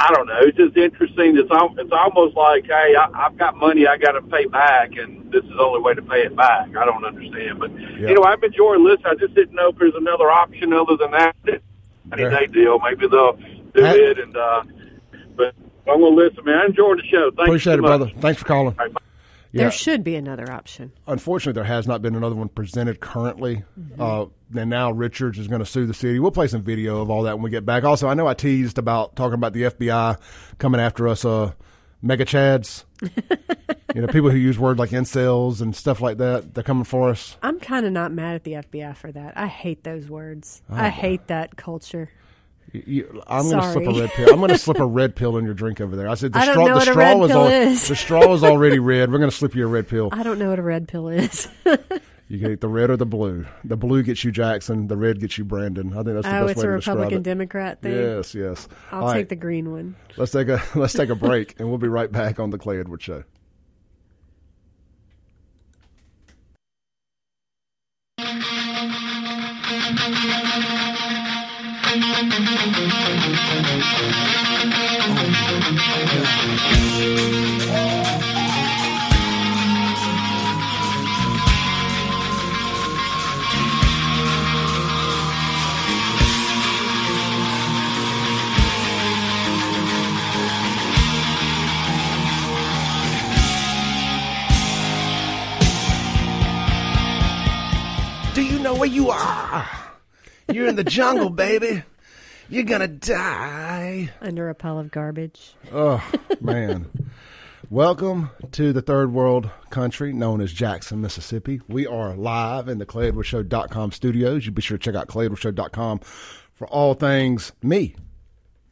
[0.00, 0.38] I don't know.
[0.42, 1.36] It's just interesting.
[1.36, 4.96] It's al- it's almost like, hey, I, I've got money I got to pay back,
[4.96, 6.68] and this is the only way to pay it back.
[6.76, 8.08] I don't understand, but Yeah.
[8.08, 9.06] you know, I've enjoyed listening.
[9.06, 11.34] I just didn't know if there's another option other than that.
[11.46, 14.18] Any There- day deal, maybe they'll do it.
[14.18, 14.62] And uh,
[15.36, 15.54] but
[15.88, 16.58] I'm going to listen, man.
[16.58, 17.30] I enjoyed the show.
[17.36, 18.10] Thank Appreciate it, brother.
[18.20, 18.76] Thanks for calling.
[19.52, 19.62] Yeah.
[19.62, 20.92] There should be another option.
[21.06, 23.64] Unfortunately, there has not been another one presented currently.
[23.98, 26.18] Uh, and now Richards is going to sue the city.
[26.18, 27.84] We'll play some video of all that when we get back.
[27.84, 30.18] Also, I know I teased about talking about the FBI
[30.58, 31.52] coming after us, uh,
[32.02, 32.84] mega chads.
[33.94, 36.54] you know, people who use words like incels and stuff like that.
[36.54, 37.36] They're coming for us.
[37.42, 39.36] I'm kind of not mad at the FBI for that.
[39.36, 40.62] I hate those words.
[40.70, 42.10] Oh, I hate that culture.
[42.72, 44.30] You- I'm going to slip a red pill.
[44.30, 46.08] I'm going to slip a red pill in your drink over there.
[46.08, 46.66] I said the I straw.
[46.66, 47.88] the straw is is.
[47.88, 49.10] the straw is already red.
[49.10, 50.10] We're going to slip you a red pill.
[50.12, 51.48] I don't know what a red pill is.
[52.30, 53.46] You can eat the red or the blue.
[53.64, 54.86] The blue gets you Jackson.
[54.86, 55.92] The red gets you Brandon.
[55.92, 56.76] I think that's the oh, best way to describe it.
[56.76, 57.22] it's a Republican.
[57.22, 57.92] Democrat thing.
[57.94, 58.68] Yes, yes.
[58.92, 59.96] I'll All take right, the green one.
[60.18, 62.80] Let's take a let's take a break, and we'll be right back on the Clay
[62.80, 63.24] Edwards Show.
[99.08, 99.68] You know
[100.46, 100.68] where you are?
[100.68, 101.82] In the jungle, baby.
[102.50, 104.10] You're gonna die.
[104.20, 105.54] Under a pile of garbage.
[105.72, 106.02] Oh
[106.40, 106.90] man.
[107.70, 111.60] Welcome to the third world country known as Jackson, Mississippi.
[111.68, 114.46] We are live in the ClayEdwardsShow.com studios.
[114.46, 116.00] You be sure to check out ClayEdwardsShow.com
[116.54, 117.94] for all things me.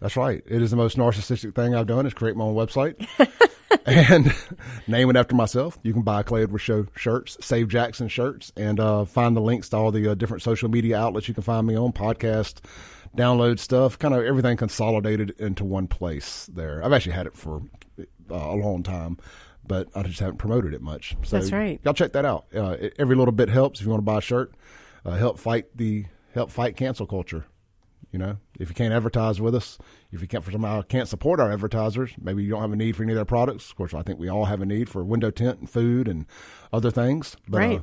[0.01, 0.43] That's right.
[0.47, 3.07] It is the most narcissistic thing I've done is create my own website
[3.87, 4.33] and
[4.87, 5.79] name it after myself.
[5.83, 9.71] You can buy Clay Edwards Show shirts, Save Jackson shirts, and uh, find the links
[9.71, 12.57] to all the uh, different social media outlets you can find me on, podcast,
[13.17, 16.85] download stuff, kind of everything consolidated into one place there.
[16.85, 17.63] I've actually had it for
[17.99, 18.05] uh,
[18.35, 19.17] a long time,
[19.67, 21.17] but I just haven't promoted it much.
[21.25, 21.81] So That's right.
[21.85, 22.45] Y'all check that out.
[22.55, 24.53] Uh, it- every little bit helps if you want to buy a shirt.
[25.07, 26.05] Uh, help fight the
[26.35, 27.47] help fight cancel culture.
[28.13, 29.79] You know, if you can't advertise with us,
[30.13, 32.97] if you can't for somehow can't support our advertisers, maybe you don't have a need
[32.97, 33.71] for any of their products.
[33.71, 36.27] Of course, I think we all have a need for window tint and food and
[36.73, 37.37] other things.
[37.49, 37.79] But Right.
[37.81, 37.83] uh,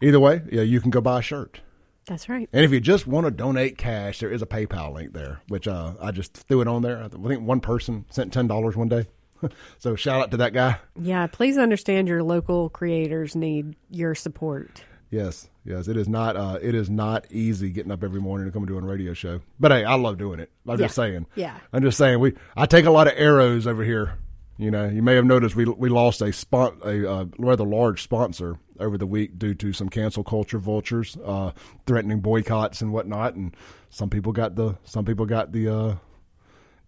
[0.00, 1.60] either way, yeah, you can go buy a shirt.
[2.06, 2.48] That's right.
[2.52, 5.66] And if you just want to donate cash, there is a PayPal link there, which
[5.66, 7.02] uh, I just threw it on there.
[7.02, 9.06] I think one person sent ten dollars one day,
[9.78, 10.78] so shout out to that guy.
[10.94, 14.84] Yeah, please understand your local creators need your support.
[15.10, 16.36] Yes, yes, it is not.
[16.36, 19.14] Uh, it is not easy getting up every morning to come and do a radio
[19.14, 19.40] show.
[19.60, 20.50] But hey, I love doing it.
[20.66, 21.26] I'm just saying.
[21.36, 21.56] Yeah.
[21.72, 22.18] I'm just saying.
[22.18, 24.18] We I take a lot of arrows over here.
[24.58, 28.02] You know, you may have noticed we we lost a spot a uh, rather large
[28.02, 31.52] sponsor over the week due to some cancel culture vultures uh,
[31.86, 33.54] threatening boycotts and whatnot, and
[33.90, 35.94] some people got the some people got the uh,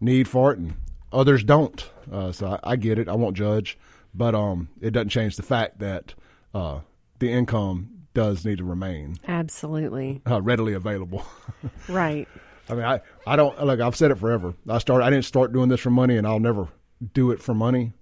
[0.01, 0.75] need for it, and
[1.13, 1.89] others don't.
[2.11, 3.09] Uh, so I, I get it.
[3.09, 3.79] I won't judge,
[4.15, 6.15] but um, it doesn't change the fact that
[6.55, 6.81] uh,
[7.19, 10.21] the income does need to remain Absolutely.
[10.29, 11.25] uh, readily available.
[11.89, 12.29] Right.
[12.69, 14.55] I mean, I, I don't like I've said it forever.
[14.69, 16.69] I started I didn't start doing this for money, and I'll never
[17.15, 17.95] do it for money.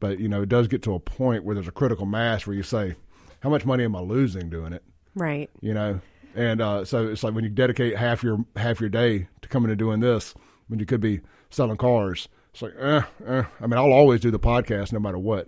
[0.00, 2.56] But you know, it does get to a point where there's a critical mass where
[2.56, 2.94] you say,
[3.40, 4.82] how much money am I losing doing it?
[5.14, 5.50] Right.
[5.60, 6.00] You know,
[6.34, 9.70] and uh, so it's like when you dedicate half your half your day to coming
[9.70, 10.34] and doing this,
[10.68, 12.28] when you could be selling cars.
[12.60, 13.44] It's like, eh, eh.
[13.60, 15.46] I mean, I'll always do the podcast no matter what.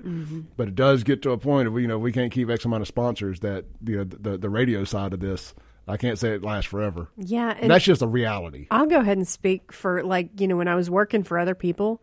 [0.57, 2.83] But it does get to a point of you know we can't keep X amount
[2.83, 5.53] of sponsors that you know the the radio side of this.
[5.89, 7.09] I can't say it lasts forever.
[7.17, 8.69] Yeah, and And that's just a reality.
[8.71, 11.57] I'll go ahead and speak for like, you know, when I was working for other
[11.57, 12.01] people,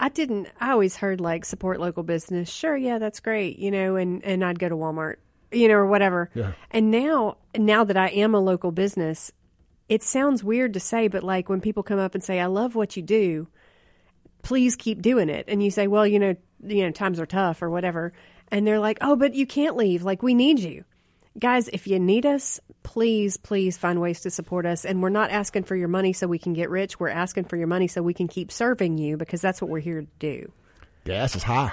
[0.00, 0.48] I didn't.
[0.58, 2.48] I always heard like support local business.
[2.48, 5.16] Sure, yeah, that's great, you know, and and I'd go to Walmart,
[5.52, 6.30] you know, or whatever.
[6.34, 6.52] Yeah.
[6.70, 9.30] And now, now that I am a local business,
[9.90, 12.74] it sounds weird to say, but like when people come up and say, "I love
[12.74, 13.48] what you do,"
[14.42, 17.62] please keep doing it, and you say, "Well, you know, you know, times are tough
[17.62, 18.12] or whatever,"
[18.50, 20.02] and they're like, "Oh, but you can't leave.
[20.02, 20.84] Like we need you."
[21.38, 24.84] Guys, if you need us, please, please find ways to support us.
[24.84, 26.98] And we're not asking for your money so we can get rich.
[26.98, 29.78] We're asking for your money so we can keep serving you because that's what we're
[29.78, 30.50] here to do.
[31.04, 31.72] Gas is high.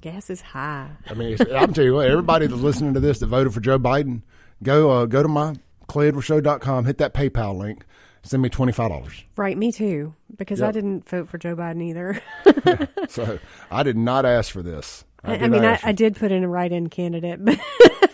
[0.00, 0.90] Gas is high.
[1.10, 3.60] I mean, it's, I'm telling you what, everybody that's listening to this that voted for
[3.60, 4.22] Joe Biden,
[4.62, 5.56] go uh, go to my
[5.88, 7.84] clayedwardshow.com, hit that PayPal link,
[8.22, 9.24] send me twenty five dollars.
[9.36, 10.14] Right, me too.
[10.36, 12.20] Because I didn't vote for Joe Biden either.
[13.08, 13.38] So
[13.70, 15.04] I did not ask for this.
[15.22, 17.60] I, I did mean, I, I did put in a write-in candidate, but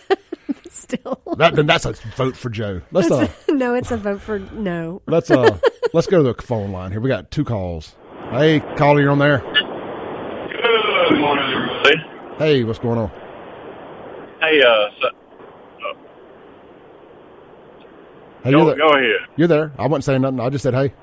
[0.69, 2.81] still, that, then that's a vote for Joe.
[2.91, 5.01] Let's uh, no, it's a vote for no.
[5.07, 5.57] let's uh,
[5.93, 6.99] let's go to the phone line here.
[6.99, 7.95] We got two calls.
[8.31, 9.39] Hey, caller, you're on there.
[11.09, 12.35] Good morning, everybody.
[12.37, 13.09] Hey, what's going on?
[14.41, 15.07] Hey, uh, so,
[18.43, 18.77] Hey, you're go, there.
[18.77, 19.27] go ahead.
[19.35, 19.71] You're there.
[19.77, 20.39] I wasn't saying nothing.
[20.39, 20.93] I just said hey.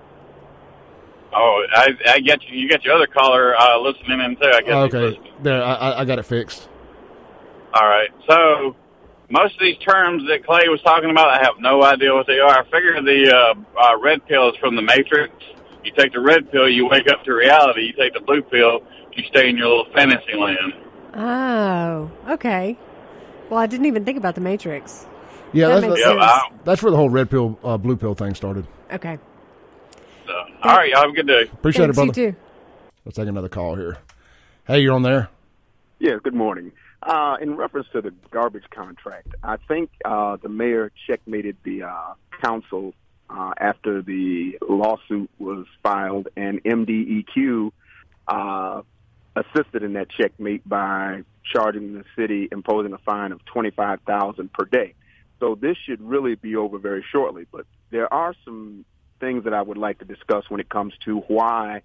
[1.35, 2.59] Oh, I, I get you.
[2.59, 4.45] You got your other caller uh, listening in too.
[4.53, 4.69] I guess.
[4.69, 5.33] he's Okay, listening.
[5.43, 5.63] there.
[5.63, 6.69] I, I- I got it fixed.
[7.75, 8.09] All right.
[8.29, 8.75] So
[9.29, 12.39] most of these terms that Clay was talking about, I have no idea what they
[12.39, 12.61] are.
[12.61, 15.35] I figure the uh, uh, red pill is from the Matrix.
[15.85, 17.83] You take the red pill, you wake up to reality.
[17.83, 18.81] You take the blue pill,
[19.13, 20.73] you stay in your little fantasy land.
[21.15, 22.77] Oh, okay.
[23.51, 25.07] Well, I didn't even think about the Matrix.
[25.53, 26.21] Yeah, That that's, makes Yeah, sense.
[26.21, 28.67] I, that's where the whole red pill, uh, blue pill thing started.
[28.93, 29.19] Okay.
[30.27, 30.33] so.
[30.63, 30.91] All right.
[30.91, 31.43] Y'all have a good day.
[31.43, 32.37] Appreciate Thanks, it, you too.
[33.05, 33.99] Let's take another call here.
[34.67, 35.29] Hey, you're on there.
[35.99, 36.73] Yeah, good morning.
[37.03, 42.15] Uh, in reference to the garbage contract, I think uh, the mayor checkmated the uh,
[42.43, 42.95] council
[43.31, 47.71] uh, after the lawsuit was filed, and MDEQ
[48.29, 48.83] uh,
[49.37, 54.53] assisted in that checkmate by charging the city, imposing a fine of twenty five thousand
[54.53, 54.95] per day.
[55.41, 57.47] So this should really be over very shortly.
[57.51, 58.85] But there are some
[59.21, 61.83] things that I would like to discuss when it comes to why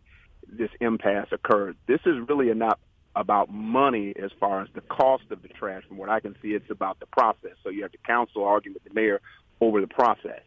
[0.47, 1.77] this impasse occurred.
[1.87, 2.79] This is really not
[3.15, 5.83] about money as far as the cost of the trash.
[5.87, 7.55] From what I can see, it's about the process.
[7.63, 9.21] So you have the council arguing with the mayor
[9.59, 10.41] over the process.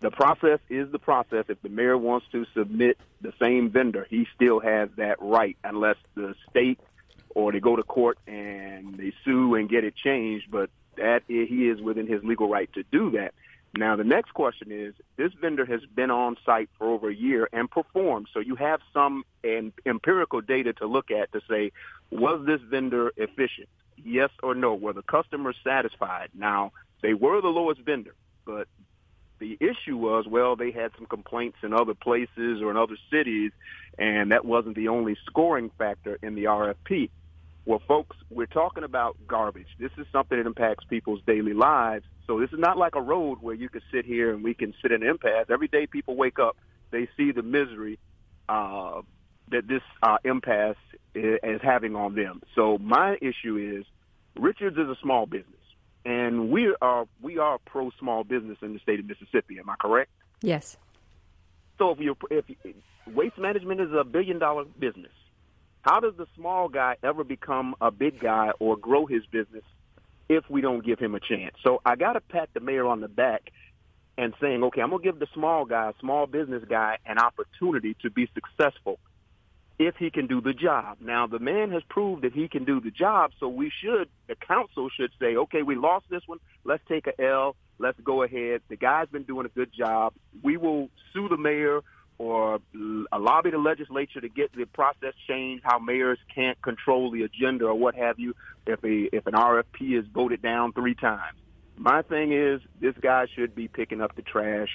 [0.00, 1.44] The process is the process.
[1.48, 5.96] If the mayor wants to submit the same vendor, he still has that right, unless
[6.14, 6.80] the state
[7.34, 10.50] or they go to court and they sue and get it changed.
[10.50, 13.34] But that he is within his legal right to do that.
[13.76, 17.48] Now, the next question is this vendor has been on site for over a year
[17.52, 18.28] and performed.
[18.34, 21.72] So you have some em- empirical data to look at to say,
[22.10, 23.68] was this vendor efficient?
[23.96, 24.74] Yes or no?
[24.74, 26.30] Were the customers satisfied?
[26.34, 28.68] Now, they were the lowest vendor, but
[29.38, 33.52] the issue was, well, they had some complaints in other places or in other cities,
[33.98, 37.10] and that wasn't the only scoring factor in the RFP.
[37.64, 39.68] Well, folks, we're talking about garbage.
[39.78, 42.04] This is something that impacts people's daily lives.
[42.26, 44.74] So this is not like a road where you can sit here and we can
[44.82, 45.46] sit in an impasse.
[45.48, 46.56] Every day people wake up,
[46.90, 47.98] they see the misery
[48.48, 49.02] uh,
[49.50, 50.76] that this uh, impasse
[51.14, 52.42] is, is having on them.
[52.54, 53.86] So my issue is
[54.36, 55.46] Richards is a small business,
[56.04, 59.58] and we are we are pro small business in the state of Mississippi.
[59.58, 60.10] Am I correct?
[60.40, 60.76] Yes.
[61.78, 62.74] So if you if you-
[63.14, 65.12] waste management is a billion dollar business,
[65.82, 69.64] how does the small guy ever become a big guy or grow his business
[70.28, 71.56] if we don't give him a chance?
[71.62, 73.50] So I got to pat the mayor on the back
[74.16, 78.10] and saying, okay, I'm gonna give the small guy, small business guy, an opportunity to
[78.10, 78.98] be successful
[79.78, 80.98] if he can do the job.
[81.00, 84.36] Now the man has proved that he can do the job, so we should, the
[84.36, 88.60] council should say, okay, we lost this one, let's take a L, let's go ahead.
[88.68, 90.12] The guy's been doing a good job.
[90.42, 91.80] We will sue the mayor
[92.22, 95.64] or l- lobby the legislature to get the process changed.
[95.66, 98.34] How mayors can't control the agenda or what have you
[98.66, 101.36] if a if an RFP is voted down three times.
[101.76, 104.68] My thing is, this guy should be picking up the trash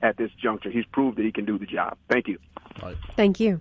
[0.00, 0.70] at this juncture.
[0.70, 1.98] He's proved that he can do the job.
[2.10, 2.38] Thank you.
[3.16, 3.60] Thank you.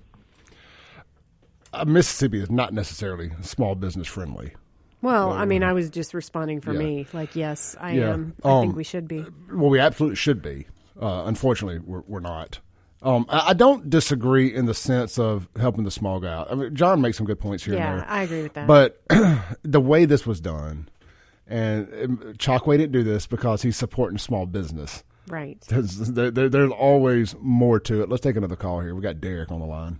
[1.73, 4.53] Uh, Mississippi is not necessarily small business friendly.
[5.01, 6.79] Well, I mean, I was just responding for Yeah.
[6.79, 7.07] me.
[7.13, 8.13] Like, yes, I Yeah.
[8.13, 8.33] am.
[8.43, 9.25] I Um, think we should be.
[9.51, 10.67] Well, we absolutely should be.
[10.99, 12.59] Uh, unfortunately, we're, we're not.
[13.05, 16.51] Um, I, I don't disagree in the sense of helping the small guy out.
[16.51, 18.05] I mean, John makes some good points here and Yeah, there.
[18.09, 18.67] I agree with that.
[18.67, 19.01] But
[19.63, 20.89] the way this was done,
[21.47, 25.03] and um, Chokwe didn't do this because he's supporting small business.
[25.27, 25.61] right.
[25.67, 28.09] There's, there, there- there's always more to it.
[28.09, 28.95] Let's take another call here.
[28.95, 29.99] We got Derek on the line.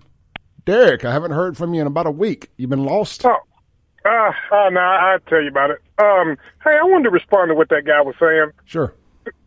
[0.65, 2.49] Derek, I haven't heard from you in about a week.
[2.57, 3.23] You've been lost.
[3.23, 3.37] Oh,
[4.03, 5.77] uh, uh, no, I'll tell you about it.
[5.99, 8.49] Um, hey, I wanted to respond to what that guy was saying.
[8.65, 8.91] Sure.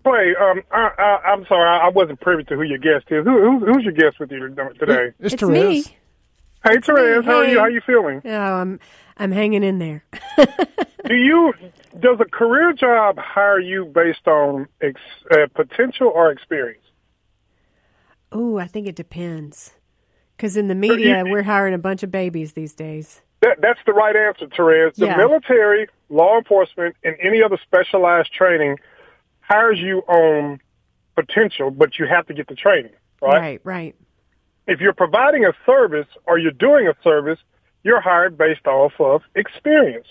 [0.09, 3.25] Clay, um, I, I, I'm sorry, I, I wasn't privy to who your guest is.
[3.25, 5.13] Who, who's, who's your guest with you today?
[5.21, 5.87] It's, It's Therese.
[5.89, 5.97] me.
[6.65, 7.59] Hey, Therese, how are you?
[7.59, 8.21] How are you feeling?
[8.25, 8.81] Oh, I'm
[9.17, 10.05] I'm hanging in there.
[11.07, 11.53] Do you
[12.01, 15.01] does a career job hire you based on ex,
[15.31, 16.83] uh, potential or experience?
[18.33, 19.73] Oh, I think it depends.
[20.37, 23.23] Because in the media, we're hiring a bunch of babies these days.
[23.41, 24.97] That, that's the right answer, Therese.
[24.97, 25.17] The Yeah.
[25.17, 28.77] military, law enforcement, and any other specialized training
[29.49, 30.61] hires you on
[31.17, 32.93] potential, but you have to get the training,
[33.23, 33.41] right?
[33.41, 33.95] Right, right.
[34.67, 37.39] If you're providing a service or you're doing a service,
[37.83, 40.07] you're hired based off of experience.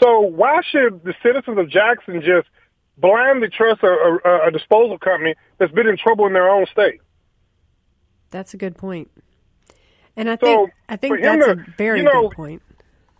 [0.00, 2.48] So why should the citizens of Jackson just
[2.96, 7.00] blindly trust a, a, a disposal company that's been in trouble in their own state?
[8.30, 9.10] That's a good point.
[10.16, 12.62] And I So, think I think that's to- a very you know, good point.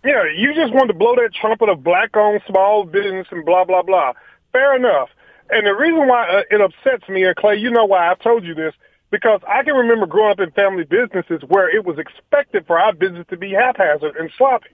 [0.04, 3.82] Yeah, you just want to blow that trumpet of black-owned small business and blah blah
[3.82, 4.12] blah.
[4.52, 5.10] Fair enough.
[5.50, 8.44] And the reason why uh, it upsets me, and Clay, you know why I've told
[8.44, 8.74] you this,
[9.10, 12.92] because I can remember growing up in family businesses where it was expected for our
[12.92, 14.70] business to be haphazard and sloppy.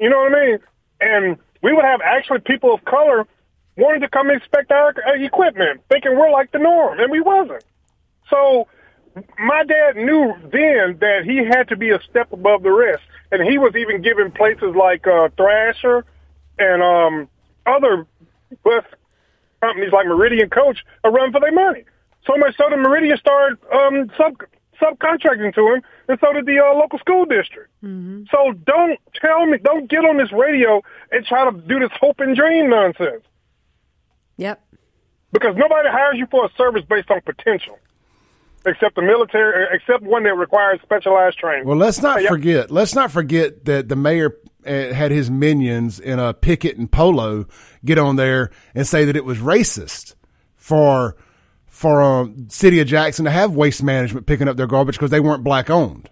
[0.00, 0.58] You know what I mean?
[1.00, 3.26] And we would have actually people of color
[3.76, 7.64] wanting to come inspect our uh, equipment, thinking we're like the norm, and we wasn't.
[8.28, 8.66] So
[9.38, 13.46] my dad knew then that he had to be a step above the rest, and
[13.46, 16.04] he was even given places like uh, Thrasher
[16.58, 17.28] and um,
[17.64, 18.06] other
[18.64, 18.84] bus
[19.66, 21.82] companies like Meridian Coach a run for their money.
[22.26, 24.34] So much so that Meridian started um, sub
[24.82, 27.70] subcontracting to him, and so did the uh, local school district.
[28.30, 32.20] So don't tell me, don't get on this radio and try to do this hope
[32.20, 33.22] and dream nonsense
[34.38, 34.60] Yep.
[35.32, 37.78] because nobody hires you for a service based on potential,
[38.66, 41.66] except the military, except one that requires specialized training.
[41.66, 42.70] Well, let's not forget.
[42.70, 44.36] Let's not forget that the mayor
[44.66, 47.46] uh, had his minions in a picket and polo
[47.84, 50.14] get on there and say that it was racist
[50.54, 51.16] for
[51.66, 55.20] for um, city of Jackson to have waste management picking up their garbage because they
[55.20, 56.10] weren't black owned.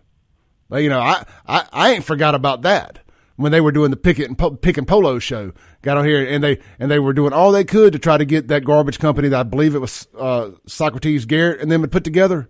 [0.68, 3.03] Like, you know, I, I I ain't forgot about that
[3.37, 5.53] when they were doing the picket and po- pick and polo show.
[5.82, 8.24] Got on here and they and they were doing all they could to try to
[8.24, 11.93] get that garbage company that I believe it was uh, Socrates Garrett and them had
[11.93, 12.49] put together,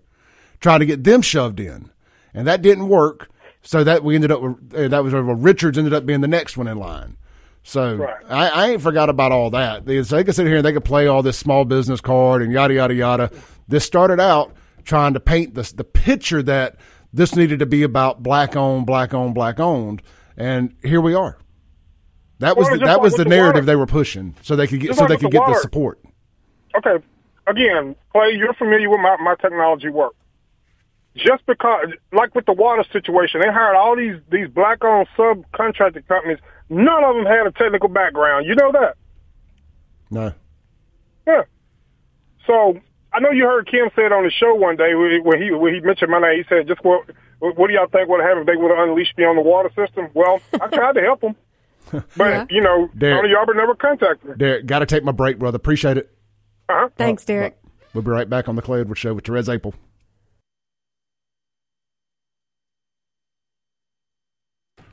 [0.60, 1.90] try to get them shoved in,
[2.32, 3.30] and that didn't work.
[3.66, 6.28] So that we ended up with uh, that was where Richards ended up being the
[6.28, 7.16] next one in line.
[7.62, 8.16] So Right.
[8.28, 9.86] I, I ain't forgot about all that.
[9.86, 12.42] They, so they could sit here and they could play all this small business card
[12.42, 13.30] and yada yada yada.
[13.66, 14.52] This started out
[14.84, 16.76] trying to paint this the picture that
[17.10, 20.02] this needed to be about black owned, black owned, black owned,
[20.36, 21.38] and here we are.
[22.40, 23.66] That was Well, the, that was the narrative water.
[23.66, 26.00] they were pushing, so they could get Just so they could the get the support.
[26.76, 27.04] Okay,
[27.46, 30.14] again, Clay, you're familiar with my, my technology work.
[31.16, 36.38] Just because, like with the water situation, they hired all these these black-owned subcontracting companies.
[36.68, 38.46] None of them had a technical background.
[38.46, 38.96] You know that?
[40.10, 40.32] No,
[41.26, 41.42] Yeah.
[42.48, 42.80] So
[43.12, 45.40] I know you heard Kim say it on the show one day when he when
[45.40, 46.42] he, when he mentioned my name.
[46.42, 47.08] He said, "Just what
[47.40, 49.42] what do y'all think would have happened if they would have unleashed me on the
[49.42, 51.36] water system?" Well, I tried to help them,
[52.16, 52.46] but Yeah.
[52.50, 53.22] you know, Derek.
[53.22, 54.36] Tony Yarber never contacted me.
[54.36, 55.56] Derek, got to take my break, brother.
[55.56, 56.10] Appreciate it.
[56.68, 56.88] Uh-huh.
[56.96, 57.58] Thanks, Derek.
[57.92, 59.74] We'll be right back on the Clay Edwards Show with Therese Apel.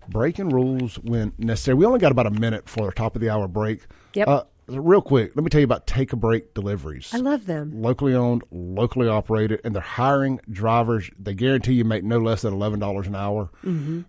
[0.10, 1.76] Breaking rules when necessary.
[1.76, 3.86] We only got about a minute for the top of the hour break.
[4.14, 4.28] Yep.
[4.28, 4.44] Uh,
[4.80, 7.14] real quick, let me tell you about Take a Break Deliveries.
[7.14, 7.82] I love them.
[7.82, 11.10] locally owned, locally operated, and they're hiring drivers.
[11.20, 13.50] They guarantee you make no less than eleven dollars an hour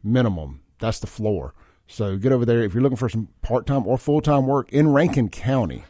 [0.02, 0.62] minimum.
[0.78, 1.54] That's the floor.
[1.86, 4.72] So get over there if you're looking for some part time or full time work
[4.72, 5.84] in Rankin County.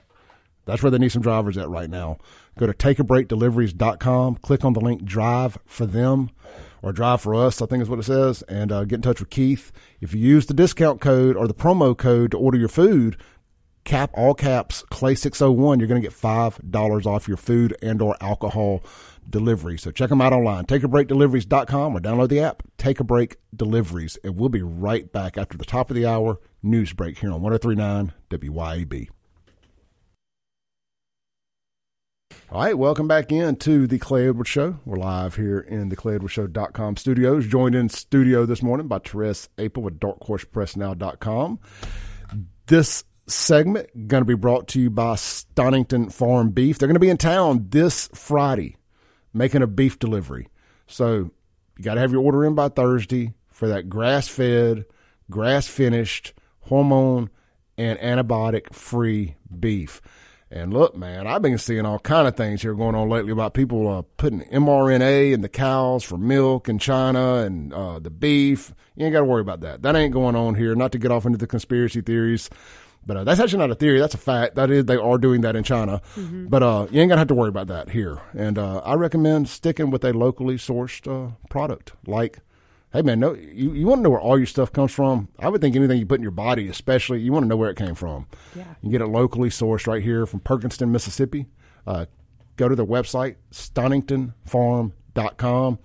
[0.64, 2.18] That's where they need some drivers at right now.
[2.58, 6.30] Go to takeabreakdeliveries.com, click on the link drive for them
[6.82, 9.20] or drive for us, I think is what it says, and uh, get in touch
[9.20, 9.72] with Keith.
[10.00, 13.16] If you use the discount code or the promo code to order your food,
[13.84, 18.16] cap all caps clay 601 you're going to get $5 off your food and or
[18.20, 18.82] alcohol
[19.28, 19.78] delivery.
[19.78, 20.66] So check them out online.
[20.66, 22.62] Takeabreakdeliveries.com or download the app.
[22.76, 26.38] Take a break deliveries and we'll be right back after the top of the hour
[26.62, 29.08] news break here on 1039 wyab
[32.52, 34.78] all right welcome back in to the clay edwards show.
[34.84, 37.46] We're live here in the clay edwards show.com studios.
[37.46, 41.58] Joined in studio this morning by Therese Apel with darkhorsepressnow.com
[42.66, 46.78] this segment going to be brought to you by Stonington Farm Beef.
[46.78, 48.76] They're going to be in town this Friday
[49.32, 50.48] making a beef delivery.
[50.86, 51.30] So
[51.76, 54.84] you got to have your order in by Thursday for that grass fed,
[55.30, 57.30] grass finished, hormone
[57.78, 60.00] and antibiotic free beef.
[60.50, 63.54] And look, man, I've been seeing all kind of things here going on lately about
[63.54, 68.74] people uh, putting mRNA in the cows for milk in China and uh, the beef.
[68.94, 69.80] You ain't got to worry about that.
[69.80, 70.74] That ain't going on here.
[70.74, 72.50] Not to get off into the conspiracy theories.
[73.04, 73.98] But uh, that's actually not a theory.
[73.98, 74.54] That's a fact.
[74.54, 76.00] That is, they are doing that in China.
[76.16, 78.20] But uh, you ain't gonna have to worry about that here.
[78.32, 81.92] And uh, I recommend sticking with a locally sourced uh, product.
[82.06, 82.38] Like,
[82.92, 85.28] hey man, no, you, you want to know where all your stuff comes from?
[85.38, 87.70] I would think anything you put in your body, especially, you want to know where
[87.70, 88.28] it came from.
[88.54, 88.74] Yeah.
[88.82, 91.46] You get it locally sourced right here from Perkinston, Mississippi.
[91.86, 92.04] Uh,
[92.56, 95.78] go to their website, stoningtonfarm.com,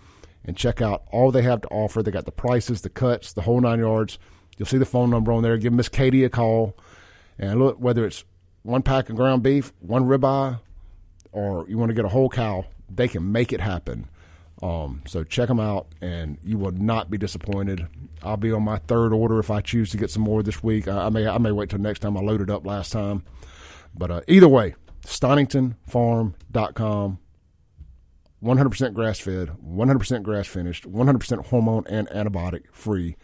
[0.45, 2.03] and check out all they have to offer.
[2.03, 4.19] They got the prices, the cuts, the whole nine yards.
[4.57, 5.57] You'll see the phone number on there.
[5.57, 6.77] Give Miss Katie a call.
[7.39, 8.23] And look, whether it's
[8.63, 10.59] one pack of ground beef, one ribeye,
[11.31, 14.09] or you want to get a whole cow, they can make it happen.
[14.61, 17.87] Um, so check them out, and you will not be disappointed.
[18.23, 20.87] I'll be on my third order if I choose to get some more this week.
[20.87, 22.17] I, I may I may wait till next time.
[22.17, 23.23] I loaded up last time,
[23.95, 24.73] but uh, either way,
[25.05, 27.19] StoningtonFarm.com.
[28.43, 33.15] 100% grass fed, 100% grass finished, 100% hormone and antibiotic free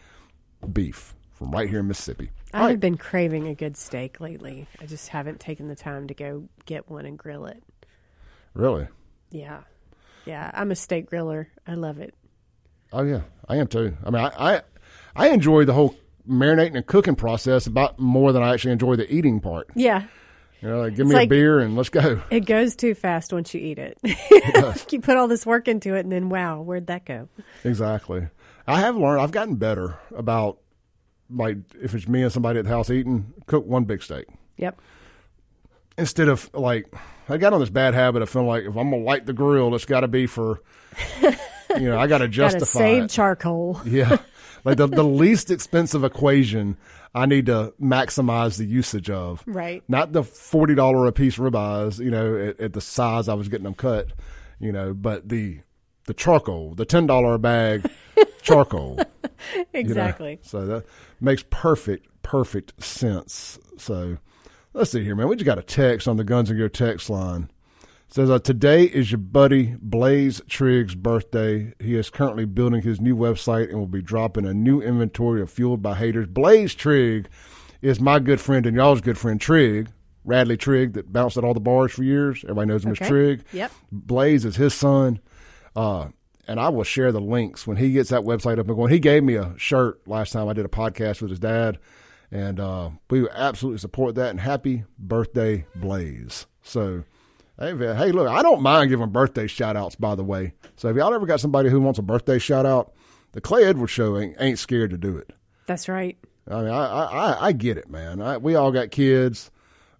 [0.72, 2.30] beef from right here in Mississippi.
[2.52, 2.80] I have right.
[2.80, 4.66] been craving a good steak lately.
[4.80, 7.62] I just haven't taken the time to go get one and grill it.
[8.54, 8.86] Really?
[9.30, 9.62] Yeah.
[10.24, 11.46] Yeah, I'm a steak griller.
[11.66, 12.14] I love it.
[12.92, 13.96] Oh yeah, I am too.
[14.04, 14.62] I mean, I I,
[15.16, 15.96] I enjoy the whole
[16.28, 19.68] marinating and cooking process about more than I actually enjoy the eating part.
[19.74, 20.04] Yeah.
[20.60, 22.22] You know, like, give It's me a beer and let's go.
[22.30, 23.98] It goes too fast once you eat it.
[24.92, 27.28] you put all this work into it and then wow, where'd that go?
[27.64, 28.28] Exactly.
[28.66, 29.20] I have learned.
[29.20, 30.58] I've gotten better about
[31.30, 34.26] like if it's me and somebody at the house eating, cook one big steak
[34.58, 34.80] Yep.
[35.98, 36.92] instead of like
[37.28, 39.74] I got on this bad habit of feeling like if I'm gonna light the grill,
[39.74, 40.60] it's got to be for
[41.22, 43.10] you know I got to Gotta justify save it.
[43.10, 43.80] charcoal.
[43.86, 44.18] Yeah.
[44.64, 46.78] Like the, the least expensive equation
[47.14, 49.42] I need to maximize the usage of.
[49.46, 49.82] Right.
[49.88, 53.48] Not the forty dollar a piece ribeyes, you know, at, at the size I was
[53.48, 54.08] getting them cut,
[54.58, 55.60] you know, but the
[56.06, 57.90] the charcoal, the ten dollar a bag
[58.42, 58.98] charcoal.
[58.98, 59.64] you know.
[59.72, 60.38] Exactly.
[60.42, 60.84] So that
[61.20, 63.58] makes perfect, perfect sense.
[63.78, 64.18] So
[64.72, 65.28] let's see here, man.
[65.28, 67.50] We just got a text on the Guns and Gear text line.
[68.08, 71.72] It says uh, today is your buddy Blaze Triggs' birthday.
[71.80, 75.50] He is currently building his new website and will be dropping a new inventory of
[75.50, 76.26] Fueled by Haters.
[76.28, 77.28] Blaze Trigg
[77.82, 79.88] is my good friend and y'all's good friend Trigg,
[80.24, 82.44] Radley Trigg, that bounced at all the bars for years.
[82.44, 83.04] Everybody knows him Okay.
[83.04, 83.44] as Trigg.
[83.52, 83.72] Yep.
[83.90, 85.18] Blaze is his son.
[85.76, 86.08] Uh,
[86.46, 88.92] and I will share the links when he gets that website up and going.
[88.92, 91.78] He gave me a shirt last time I did a podcast with his dad,
[92.30, 94.30] and uh, we absolutely support that.
[94.30, 96.46] And happy birthday, Blaze!
[96.62, 97.04] So,
[97.58, 100.52] hey, hey, look, I don't mind giving birthday shout outs, by the way.
[100.76, 102.92] So, if y'all ever got somebody who wants a birthday shout out,
[103.32, 105.30] the Clay Edwards Show ain't, ain't scared to do it.
[105.66, 106.18] That's right.
[106.46, 108.20] I mean, I I, I- I get it, man.
[108.20, 109.50] I, we all got kids.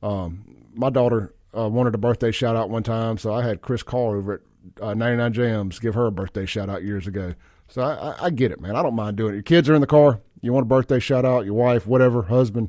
[0.03, 3.83] Um, my daughter uh, wanted a birthday shout out one time, so I had Chris
[3.83, 4.41] Carr over at
[4.81, 7.35] uh, 99 Jams give her a birthday shout out years ago.
[7.69, 8.77] So I, I, I get it, man.
[8.77, 9.37] I don't mind doing it.
[9.37, 10.21] Your kids are in the car.
[10.43, 12.69] You want a birthday shout out, your wife, whatever, husband,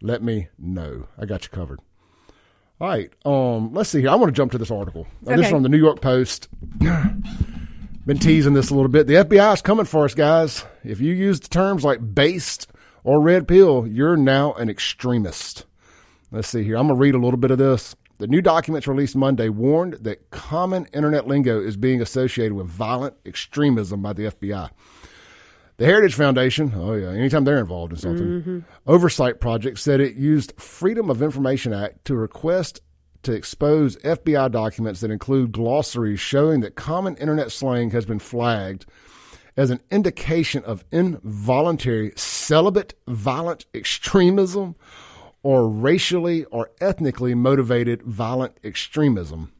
[0.00, 1.08] let me know.
[1.18, 1.80] I got you covered.
[2.80, 3.10] All right.
[3.24, 4.10] Um, let's see here.
[4.10, 5.08] I want to jump to this article.
[5.26, 5.50] Uh, This is Okay.
[5.50, 6.48] from the New York Post.
[6.78, 9.06] Been teasing this a little bit.
[9.06, 10.64] The FBI is coming for us, guys.
[10.84, 12.68] If you use the terms like based
[13.04, 15.66] or red pill, you're now an extremist.
[16.30, 16.76] Let's see here.
[16.76, 17.94] I'm going to read a little bit of this.
[18.18, 23.14] The new documents released Monday warned that common internet lingo is being associated with violent
[23.24, 24.70] extremism by the FBI.
[25.76, 28.58] The Heritage Foundation, oh yeah, anytime they're involved in something, mm-hmm.
[28.88, 32.80] Oversight Project said it used Freedom of Information Act to request
[33.22, 38.86] to expose FBI documents that include glossaries showing that common internet slang has been flagged
[39.56, 44.74] as an indication of involuntary celibate violent extremism
[45.42, 49.52] or racially or ethnically motivated violent extremism.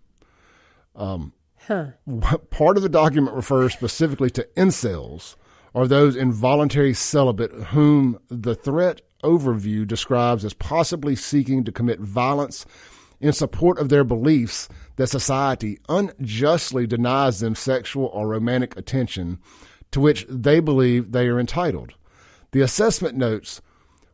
[0.97, 1.33] Um,
[1.69, 5.37] Part of the document refers specifically to incels,
[5.75, 12.65] or those involuntary celibate whom the threat overview describes as possibly seeking to commit violence
[13.21, 19.39] in support of their beliefs that society unjustly denies them sexual or romantic attention
[19.91, 21.95] to which they believe they are entitled.
[22.53, 23.61] The assessment notes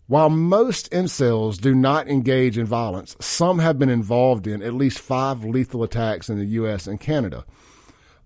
[0.07, 4.98] while most incels do not engage in violence, some have been involved in at least
[4.98, 6.86] five lethal attacks in the U.S.
[6.86, 7.44] and Canada.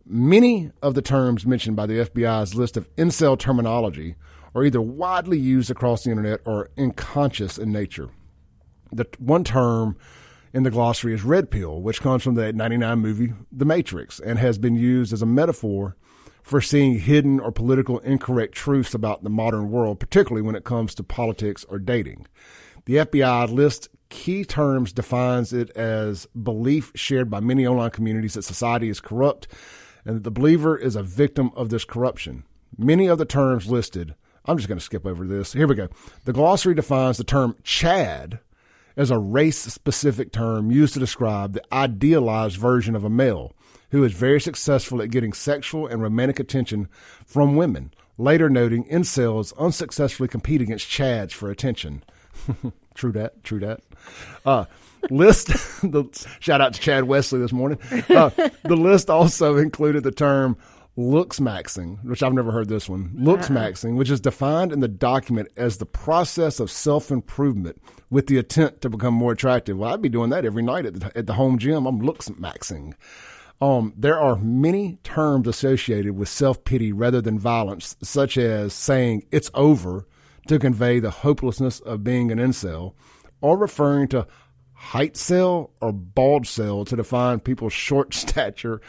[0.05, 4.17] Many of the terms mentioned by the FBI's list of incel terminology
[4.55, 8.09] are either widely used across the internet or unconscious in nature.
[8.91, 9.97] The one term
[10.53, 14.39] in the glossary is red pill, which comes from the 99 movie The Matrix and
[14.39, 15.97] has been used as a metaphor
[16.49, 20.95] for seeing hidden or political incorrect truths about the modern world, particularly when it comes
[20.95, 22.27] to politics or dating.
[22.87, 28.45] The FBI lists key terms defines it as belief shared by many online communities that
[28.45, 29.47] society is corrupt
[30.07, 32.45] and that the believer is a victim of this corruption.
[32.79, 34.15] Many of the terms listed,
[34.47, 35.53] I'm just going to skip over this.
[35.53, 35.89] Here we go.
[36.25, 38.41] The glossary defines the term Chad
[38.97, 43.53] as a race specific term used to describe the idealized version of a male
[43.91, 46.89] who is very successful at getting sexual and romantic attention
[47.27, 52.03] from women, later noting incels unsuccessfully compete against chads for attention.
[52.95, 53.81] true that, true that.
[54.45, 54.65] Uh,
[55.11, 55.49] list
[55.83, 56.05] the
[56.41, 57.79] shout out to Chad Wesley this morning.
[58.09, 58.31] Uh,
[58.65, 60.57] the list also included the term
[60.97, 63.13] looks maxing, which I've never heard this one.
[63.15, 67.81] Looks maxing, which is defined in the document as the process of self improvement
[68.11, 69.79] with the intent to become more attractive.
[69.79, 71.87] Well, I'd be doing that every night at the, at the home gym.
[71.87, 72.95] I'm looks maxing.
[73.61, 79.27] Um, there are many terms associated with self pity rather than violence, such as saying
[79.33, 80.07] it's over
[80.47, 82.95] to convey the hopelessness of being an incel,
[83.41, 84.27] or referring to
[84.73, 88.81] height cell or bald cell to define people's short stature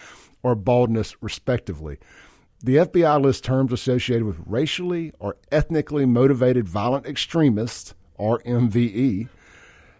[0.44, 1.98] or baldness, respectively.
[2.62, 9.30] The FBI lists terms associated with racially or ethnically motivated violent extremists, or MVE,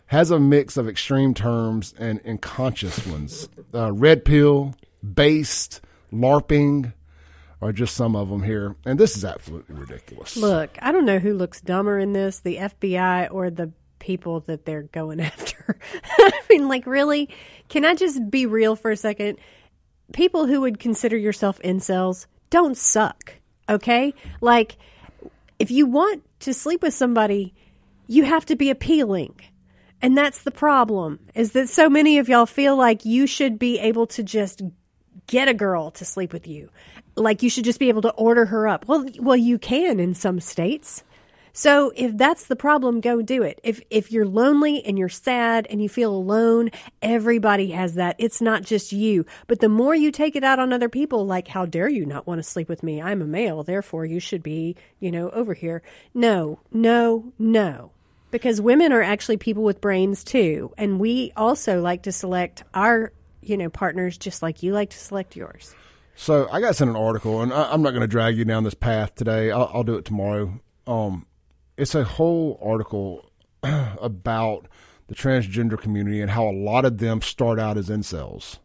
[0.10, 3.48] has a mix of extreme terms and unconscious ones.
[3.74, 4.74] Uh, red pill,
[5.14, 5.82] based,
[6.12, 6.94] LARPing
[7.62, 8.76] are just some of them here.
[8.86, 10.36] And this is absolutely ridiculous.
[10.36, 14.66] Look, I don't know who looks dumber in this, the FBI or the people that
[14.66, 15.78] they're going after.
[16.04, 17.30] I mean, like, really?
[17.68, 19.38] Can I just be real for a second?
[20.12, 23.36] People who would consider yourself incels don't suck,
[23.70, 24.16] okay?
[24.42, 24.78] Like,
[25.60, 27.54] if you want to sleep with somebody,
[28.08, 29.36] you have to be appealing.
[30.02, 33.80] And that's the problem is that so many of y'all feel like you should be
[33.80, 34.62] able to just
[35.28, 36.70] get a girl to sleep with you.
[37.16, 38.88] Like you should just be able to order her up.
[38.88, 41.04] Well, well you can in some states.
[41.52, 43.60] So if that's the problem, go do it.
[43.64, 46.70] If if you're lonely and you're sad and you feel alone,
[47.02, 48.16] everybody has that.
[48.18, 49.26] It's not just you.
[49.48, 52.28] But the more you take it out on other people, like how dare you not
[52.28, 53.02] want to sleep with me?
[53.02, 55.82] I'm a male, therefore you should be, you know, over here.
[56.14, 57.92] No, no, no.
[58.32, 63.12] Because women are actually people with brains too, and we also like to select our,
[63.42, 65.76] you know, partners just like you like to select yours.
[66.16, 68.66] So I got sent an article, and I, I'm not going to drag you down
[68.66, 69.52] this path today.
[69.52, 70.60] I'll, I'll do it tomorrow.
[70.86, 71.26] Um,
[71.78, 73.32] it's a whole article
[73.64, 74.68] about
[75.08, 78.60] the transgender community and how a lot of them start out as incels,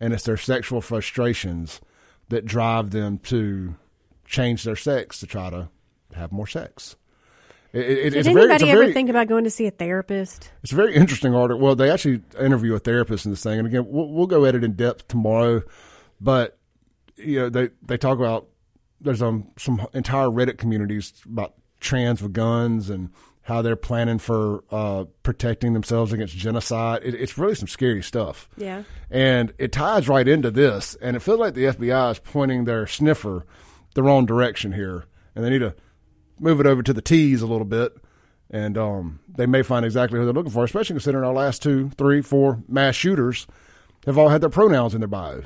[0.00, 1.80] and it's their sexual frustrations
[2.28, 3.74] that drive them to
[4.24, 5.68] change their sex to try to
[6.14, 6.96] have more sex.
[7.74, 10.52] It, it, Did it's anybody very, ever very, think about going to see a therapist?
[10.62, 11.60] it's a very interesting article.
[11.60, 14.54] Well, they actually interview a therapist in this thing, and again, we'll, we'll go at
[14.54, 15.60] it in depth tomorrow.
[16.20, 16.56] But
[17.16, 18.46] you know, they they talk about
[19.00, 23.10] there's um some entire Reddit communities about trans with guns and
[23.42, 27.02] how they're planning for uh, protecting themselves against genocide.
[27.04, 28.48] It, it's really some scary stuff.
[28.56, 28.84] Yeah.
[29.10, 32.86] And it ties right into this, and it feels like the FBI is pointing their
[32.86, 33.44] sniffer
[33.94, 35.74] the wrong direction here, and they need to
[36.38, 37.96] move it over to the T's a little bit,
[38.50, 41.90] and um, they may find exactly who they're looking for, especially considering our last two,
[41.90, 43.46] three, four mass shooters
[44.06, 45.42] have all had their pronouns in their bio.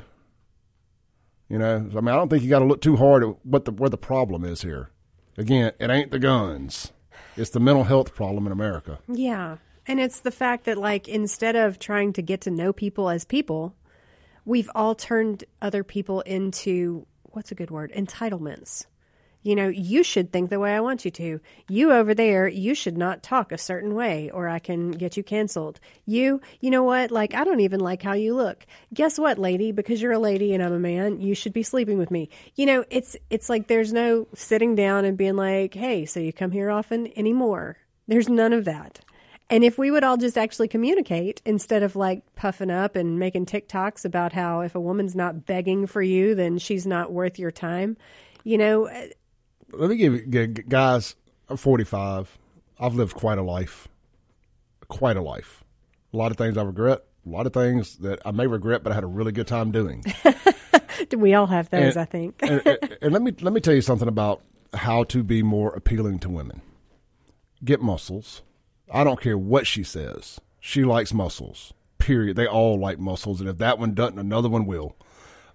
[1.47, 3.65] You know, I mean, I don't think you got to look too hard at what
[3.65, 4.91] the where the problem is here.
[5.37, 6.91] Again, it ain't the guns;
[7.35, 8.99] it's the mental health problem in America.
[9.07, 9.57] Yeah.
[9.87, 13.25] And it's the fact that, like, instead of trying to get to know people as
[13.25, 13.73] people,
[14.45, 17.91] we've all turned other people into what's a good word?
[17.93, 18.85] Entitlements.
[19.41, 21.39] You know, you should think the way I want you to.
[21.69, 25.23] You over there, you should not talk a certain way or I can get you
[25.23, 25.79] canceled.
[26.05, 27.09] You, you know what?
[27.09, 28.65] Like, I don't even like how you look.
[28.93, 29.71] Guess what, lady?
[29.71, 32.29] Because you're a lady and I'm a man, you should be sleeping with me.
[32.55, 36.33] You know, it's, it's like there's no sitting down and being like, hey, so you
[36.33, 37.77] come here often anymore.
[38.07, 38.99] There's none of that.
[39.49, 43.47] And if we would all just actually communicate instead of like puffing up and making
[43.47, 47.49] TikToks about how if a woman's not begging for you, then she's not worth your
[47.49, 47.97] time,
[48.43, 48.87] you know,
[49.71, 51.15] Let me give you guys.
[51.47, 52.37] I'm 45.
[52.79, 53.87] I've lived quite a life,
[54.87, 55.63] quite a life.
[56.13, 57.03] A lot of things I regret.
[57.25, 59.71] A lot of things that I may regret, but I had a really good time
[59.71, 60.03] doing.
[61.17, 62.35] we all have those, And- I think.
[62.41, 64.41] and, and- and let me let me tell you something about
[64.73, 66.61] how to be more appealing to women.
[67.63, 68.41] Get muscles.
[68.91, 70.39] I don't care what she says.
[70.59, 71.73] She likes muscles.
[71.97, 72.37] Period.
[72.37, 74.95] They all like muscles, and if that one doesn't, another one will.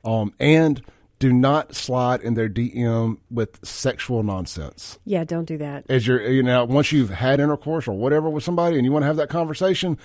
[0.05, 0.83] Um, and
[1.19, 4.99] do not slide in their DM with sexual nonsense.
[5.05, 5.85] yeah, don't do that.
[5.89, 9.03] As you're, you know, once you've had intercourse or whatever with somebody, and you want
[9.05, 9.97] to have that conversation,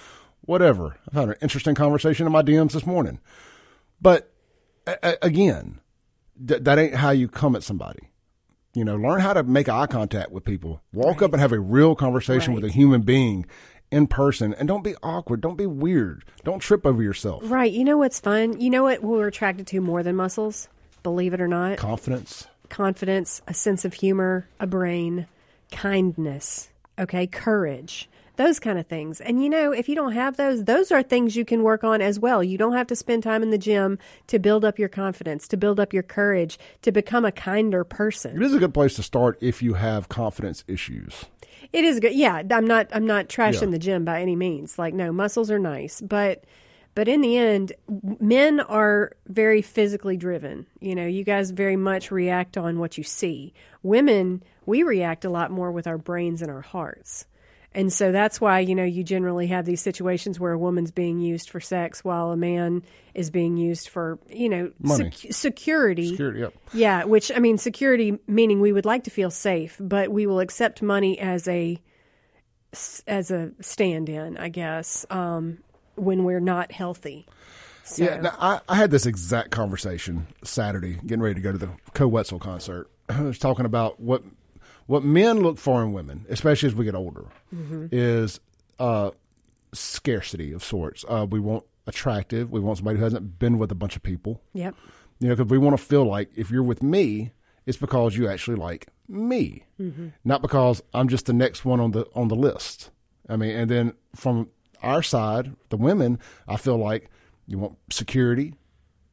[0.41, 0.97] whatever.
[1.07, 3.19] I've had an interesting conversation in my DMs this morning,
[4.01, 4.31] but
[4.87, 5.79] a- again,
[6.47, 7.99] th- that ain't how you come at somebody.
[8.75, 10.81] You know, learn how to make eye contact with people.
[10.93, 13.45] Walk up and have a real conversation with a human being
[13.91, 15.41] in person, and don't be awkward.
[15.41, 16.23] Don't be weird.
[16.43, 17.41] Don't trip over yourself.
[17.45, 17.71] Right.
[17.71, 18.61] You know what's fun?
[18.61, 20.67] You know what we're attracted to more than muscles?
[21.03, 21.77] Believe it or not?
[21.77, 22.47] Confidence.
[22.69, 25.27] confidence, a sense of humor, a brain,
[25.71, 26.69] kindness,
[26.99, 28.09] okay, courage.
[28.35, 29.19] those kind of things.
[29.19, 32.01] And you know, if you don't have those, those are things you can work on
[32.01, 32.41] as well.
[32.41, 35.57] You don't have to spend time in the gym to build up your confidence, to
[35.57, 38.37] build up your courage, to become a kinder person.
[38.37, 41.25] It is a good place to start if you have confidence issues.
[41.73, 42.13] It is good.
[42.13, 43.67] Yeah, I'm not I'm not trashing Yeah.
[43.71, 44.79] the gym by any means.
[44.79, 46.45] Like no, muscles are nice, but
[46.95, 47.73] but in the end,
[48.19, 50.65] men are very physically driven.
[50.79, 53.53] You know, you guys very much react on what you see.
[53.83, 57.25] Women, we react a lot more with our brains and our hearts.
[57.71, 61.19] And so that's why, you know, you generally have these situations where a woman's being
[61.19, 62.81] used for sex while a man
[63.13, 65.11] is being used for, you know, Money.
[65.11, 66.09] sec- security.
[66.09, 66.53] Security, yep.
[66.73, 70.39] Yeah, which I mean, security meaning we would like to feel safe, but we will
[70.39, 71.79] accept money as a
[73.07, 75.59] as a stand-in, I guess, um,
[76.01, 77.25] when we're not healthy.
[77.83, 81.57] So, Yeah, now, I, I had this exact conversation Saturday, getting ready to go to
[81.57, 82.89] the Koe Wetzel concert.
[83.09, 84.23] I was talking about what
[84.85, 87.25] what men look for in women, especially as we get older,
[87.91, 88.39] is
[88.79, 89.11] uh,
[89.73, 91.05] scarcity of sorts.
[91.07, 92.51] Uh, we want attractive.
[92.51, 94.41] We want somebody who hasn't been with a bunch of people.
[94.53, 94.75] yep,
[95.19, 97.31] You know, because we want to feel like if you're with me,
[97.65, 99.65] it's because you actually like me,
[100.23, 102.89] not because I'm just the next one on the on the list.
[103.27, 104.49] I mean, and then from
[104.81, 107.09] our side, the women, I feel like
[107.47, 108.55] you want security,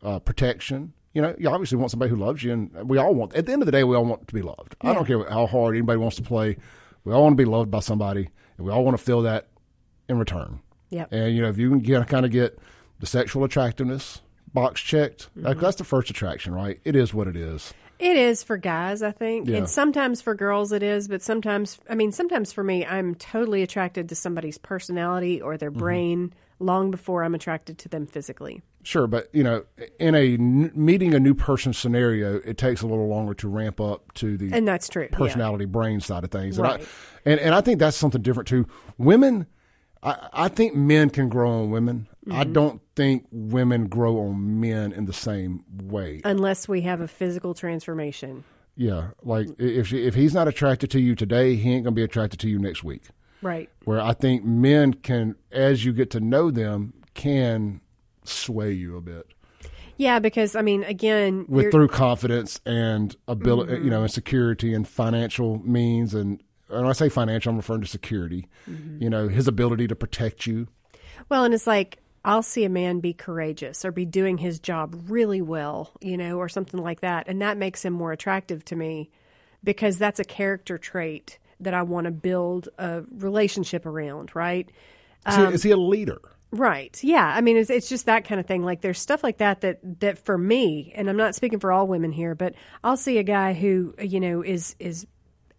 [0.03, 0.93] uh, protection.
[1.15, 3.35] You know, you obviously want somebody who loves you, and we all want.
[3.35, 4.77] At the end of the day, we all want to be loved.
[4.83, 6.59] I don't care how hard anybody wants to play.
[7.05, 9.49] We all want to be loved by somebody, and we all want to feel that
[10.09, 10.61] in return.
[10.91, 12.59] yep, And you know, if you can get, kind of get
[13.01, 14.21] the sexual attractiveness
[14.53, 16.81] box checked, like, that's the first attraction, right?
[16.85, 17.73] It is what it is.
[17.99, 19.59] It is for guys, I think, Yeah.
[19.59, 23.63] and sometimes for girls it is, but sometimes, I mean, sometimes for me, I'm totally
[23.63, 25.81] attracted to somebody's personality or their mm-hmm.
[25.81, 28.63] brain long before I'm attracted to them physically.
[28.83, 29.65] Sure, but you know,
[29.99, 33.81] in a n- meeting a new person scenario, it takes a little longer to ramp
[33.81, 35.09] up to the And that's true.
[35.11, 35.17] yeah.
[35.17, 36.59] personality brain side of things.
[36.59, 36.75] Right.
[36.75, 38.67] And, I, and and I think that's something different too.
[38.97, 39.47] Women,
[40.03, 42.07] I, I think men can grow on women.
[42.31, 42.53] I Mm-hmm.
[42.53, 46.21] don't think women grow on men in the same way.
[46.25, 48.43] Unless we have a physical transformation.
[48.77, 52.03] Yeah, like if she, if he's not attracted to you today, he ain't gonna be
[52.03, 53.03] attracted to you next week.
[53.43, 53.69] Right.
[53.85, 57.81] where I think men can, as you get to know them, can
[58.25, 59.27] sway you a bit
[59.99, 63.85] Yeah, because I mean, again, with through confidence and ability, Mm-hmm.
[63.85, 66.13] you know, and security and financial means.
[66.15, 68.49] And when I say financial, I'm referring to security.
[68.69, 69.03] Mm-hmm.
[69.03, 70.67] You know, his ability to protect you.
[71.29, 75.05] Well, and it's like I'll see a man be courageous or be doing his job
[75.09, 78.77] really well, you know, or something like that, and that makes him more attractive to
[78.77, 79.11] me
[79.63, 84.69] because that's a character trait that I want to build a relationship around, right?
[85.27, 86.21] Is, Um, he, is he a leader?
[86.51, 86.99] Right.
[87.03, 87.27] Yeah.
[87.27, 88.65] I mean, it's it's just that kind of thing.
[88.65, 91.87] Like there's stuff like that that that for me, and I'm not speaking for all
[91.87, 92.55] women here, but
[92.85, 95.07] I'll see a guy who you know is is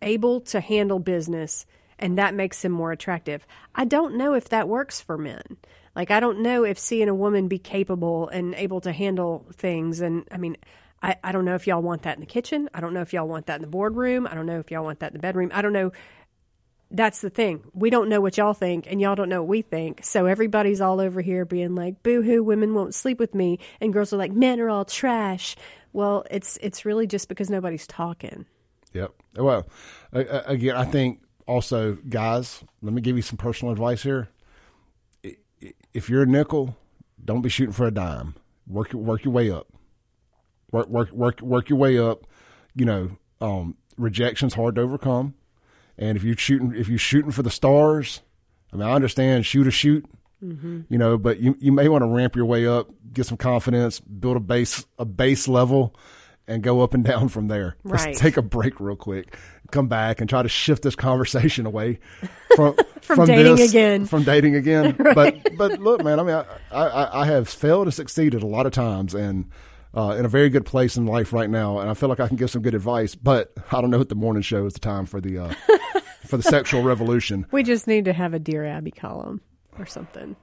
[0.02, 1.66] able to handle business,
[2.00, 3.46] and that makes him more attractive.
[3.76, 5.58] I don't know if that works for men.
[5.98, 10.00] Like I don't know if seeing a woman be capable and able to handle things,
[10.00, 10.56] and I mean.
[11.00, 12.72] I, I don't know if y'all want that in the kitchen.
[12.74, 14.26] I don't know if y'all want that in the boardroom.
[14.26, 15.52] I don't know if y'all want that in the bedroom.
[15.54, 15.92] I don't know
[16.90, 17.64] that's the thing.
[17.74, 20.04] We don't know what y'all think, and y'all don't know what we think.
[20.04, 23.94] So everybody's all over here being like, "Boo hoo, women won't sleep with me," and
[23.94, 25.56] girls are like, "Men are all trash."
[25.94, 28.46] Well, it's it's really just because nobody's talking.
[28.94, 29.14] Yep.
[29.36, 29.68] Well,
[30.14, 34.30] again, I think also, guys, let me give you some personal advice here.
[35.94, 36.76] If you're a nickel,
[37.24, 38.36] don't be shooting for a dime.
[38.68, 39.68] Work your- work your way up.
[40.72, 42.28] Work work work work your way up.
[42.76, 43.12] You know,
[43.42, 45.34] um, rejection's hard to overcome,
[45.98, 48.22] and if you're shooting if you're shooting for the stars,
[48.74, 50.06] I mean, I understand shoot a shoot.
[50.40, 54.00] You know, but you you may want to ramp your way up, get some confidence,
[54.00, 55.96] build a base a base level,
[56.48, 57.76] and go up and down from there.
[57.84, 58.16] Let's Right.
[58.16, 59.36] take a break real quick,
[59.72, 62.00] come back, and try to shift this conversation away
[62.56, 64.06] from From dating this, again.
[64.06, 64.96] From dating again.
[65.16, 66.36] But but look, man, I mean,
[66.72, 69.46] I, I I have failed and succeeded a lot of times, and.
[69.96, 72.28] Uh, in a very good place in life right now, and I feel like I
[72.28, 73.16] can give some good advice.
[73.16, 75.54] But I don't know if the morning show is the time for the uh,
[76.28, 77.48] for the sexual revolution.
[77.52, 79.42] We just need to have a Dear Abby column
[79.80, 80.36] or something.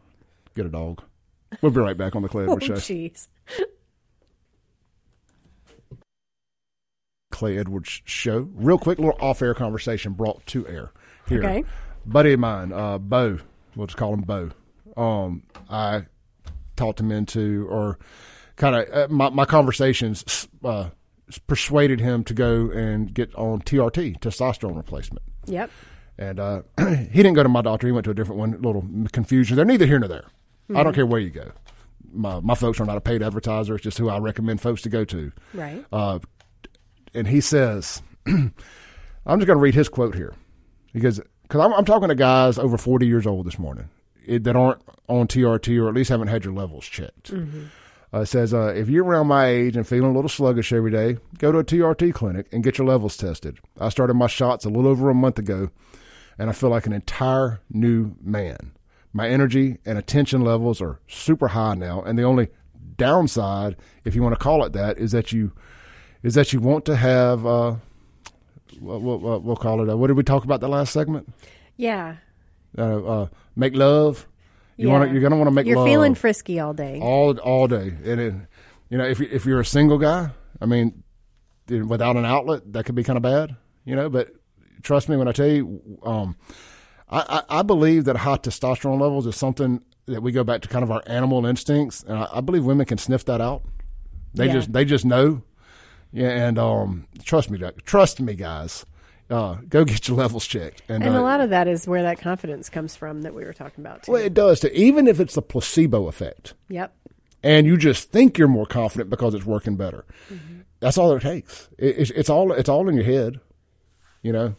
[0.57, 1.03] Get a dog.
[1.61, 2.73] We'll be right back on the Clay Oh, Show.
[2.75, 3.29] jeez.
[7.35, 8.49] Clay Edwards Show.
[8.55, 10.93] Real quick, little off-air conversation brought to air
[11.29, 11.41] here.
[11.41, 11.65] Okay.
[12.07, 13.39] Buddy of mine, uh, Bo.
[13.75, 14.51] We'll just call him Bo.
[14.97, 16.05] Um, I
[16.77, 17.99] talked him into, or
[18.55, 20.91] kind of uh, my my conversations uh,
[21.49, 25.23] persuaded him to go and get on TRT, testosterone replacement.
[25.47, 25.71] Yep.
[26.17, 27.89] And uh, he didn't go to my doctor.
[27.89, 28.63] He went to a different one.
[28.63, 29.57] Little confusion.
[29.57, 30.27] They're neither here nor there.
[30.73, 31.51] I don't care where you go.
[32.13, 33.75] My my folks are not a paid advertiser.
[33.75, 35.33] It's just who I recommend folks to go to.
[35.53, 35.85] Right.
[35.93, 36.21] Uh,
[37.15, 38.53] and he says, I'm
[39.27, 40.35] just going to read his quote here.
[40.93, 43.89] Because because I'm, I'm talking to guys over 40 years old this morning
[44.27, 47.31] it, that aren't on TRT or at least haven't had your levels checked.
[48.13, 50.91] Uh, it says uh, if you're around my age and feeling a little sluggish every
[50.91, 53.59] day, go to a TRT clinic and get your levels tested.
[53.79, 55.71] I started my shots a little over a month ago,
[56.39, 58.73] and I feel like an entire new man.
[59.13, 62.49] My energy and attention levels are super high now, and the only
[62.97, 65.53] downside, if you want to call it that, is that you
[66.25, 67.47] is that you want to have.
[67.47, 67.77] Uh,
[68.81, 69.89] we'll, we'll, we'll call it.
[69.89, 71.33] Uh, what did we talk about the last segment?
[71.77, 72.17] Yeah.
[72.77, 74.27] Uh, uh, make love.
[74.77, 75.09] You want Yeah.
[75.09, 75.13] to.
[75.13, 76.99] You're gonna want to make You're love feeling frisky all day.
[77.01, 77.95] all all day.
[78.05, 78.35] And it,
[78.91, 81.05] you know, if you, if you're a single guy, I mean,
[81.69, 83.55] without an outlet, that could be kind of bad.
[83.85, 84.31] You know, but
[84.83, 86.37] trust me when I tell you, um,
[87.09, 90.69] I, I, I believe that high testosterone levels is something that we go back to
[90.69, 93.63] kind of our animal instincts, and I, I believe women can sniff that out.
[94.35, 94.53] They Yeah.
[94.55, 95.43] just they just know.
[96.15, 98.87] Yeah, and um, trust me, trust me, guys.
[99.29, 100.83] Uh, go get your levels checked.
[100.89, 103.53] and uh, a lot of that is where that confidence comes from that we were
[103.55, 104.13] talking about too.
[104.13, 104.71] well, it does too.
[104.73, 106.95] Even if it's the placebo effect, Yep.
[107.43, 110.05] and you just think you're more confident because it's working better.
[110.33, 110.61] Mm-hmm.
[110.79, 111.69] That's all it takes.
[111.79, 113.41] It, it's, it's all it's all in your head,
[114.23, 114.55] you know.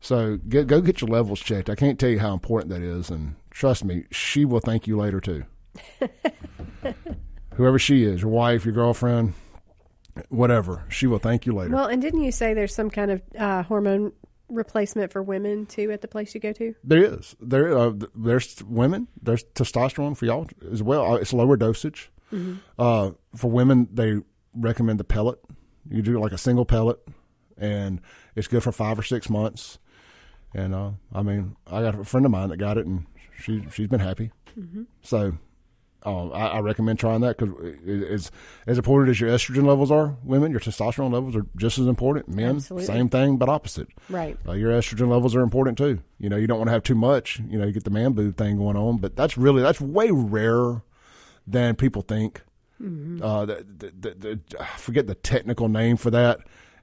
[0.00, 1.70] So get, go get your levels checked.
[1.70, 4.96] I can't tell you how important that is, and trust me, she will thank you
[4.98, 5.44] later too.
[7.54, 9.34] Whoever she is, your wife, your girlfriend,
[10.28, 11.74] whatever, she will thank you later.
[11.74, 14.12] Well, and didn't you say there's some kind of uh, hormone
[14.48, 16.74] replacement for women too at the place you go to?
[16.84, 21.12] There is there uh, there's women there's testosterone for y'all as well.
[21.12, 22.10] Uh, it's lower dosage.
[22.78, 24.16] Uh, for women, they
[24.54, 25.38] recommend the pellet.
[25.90, 26.98] You do like a single pellet,
[27.58, 28.00] and
[28.34, 29.78] it's good for five or six months.
[30.54, 33.06] And uh, I mean, I got a friend of mine that got it, and
[33.38, 34.30] she she's been happy.
[35.02, 35.34] So.
[36.04, 38.30] Uh, I, I recommend trying that because it's
[38.66, 40.16] as important as your estrogen levels are.
[40.24, 42.28] Women, your testosterone levels are just as important.
[42.28, 42.86] Men, Absolutely.
[42.86, 43.88] same thing, but opposite.
[44.08, 44.36] Right.
[44.46, 46.00] Uh, your estrogen levels are important too.
[46.18, 47.40] You know, you don't want to have too much.
[47.48, 50.10] You know, you get the man boob thing going on, but that's really that's way
[50.10, 50.82] rarer
[51.46, 52.42] than people think.
[52.80, 56.40] Uh, the, the, the, the, I forget the technical name for that.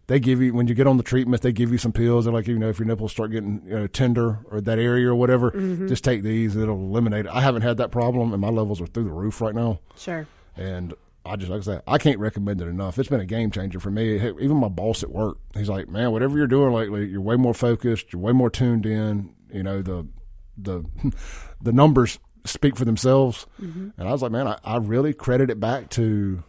[0.09, 2.25] They give you when you get on the treatment, they give you some pills.
[2.25, 5.07] They're like, you know, if your nipples start getting you know, tender or that area
[5.07, 5.87] or whatever, mm-hmm.
[5.87, 6.55] just take these.
[6.55, 7.31] It'll eliminate it.
[7.31, 9.81] I haven't had that problem, and my levels are through the roof right now.
[9.95, 10.25] Sure.
[10.57, 12.97] And I just like I said, I can't recommend it enough.
[12.97, 14.17] It's been a game changer for me.
[14.17, 17.35] Heck, Even my boss at work, he's like, "Man, whatever you're doing lately, you're way
[17.35, 18.11] more focused.
[18.11, 19.35] You're way more tuned in.
[19.53, 20.07] You know the
[20.57, 20.85] the
[21.61, 23.89] the numbers speak for themselves." Mm-hmm.
[23.95, 26.43] And I was like, "Man, I, I really credit it back to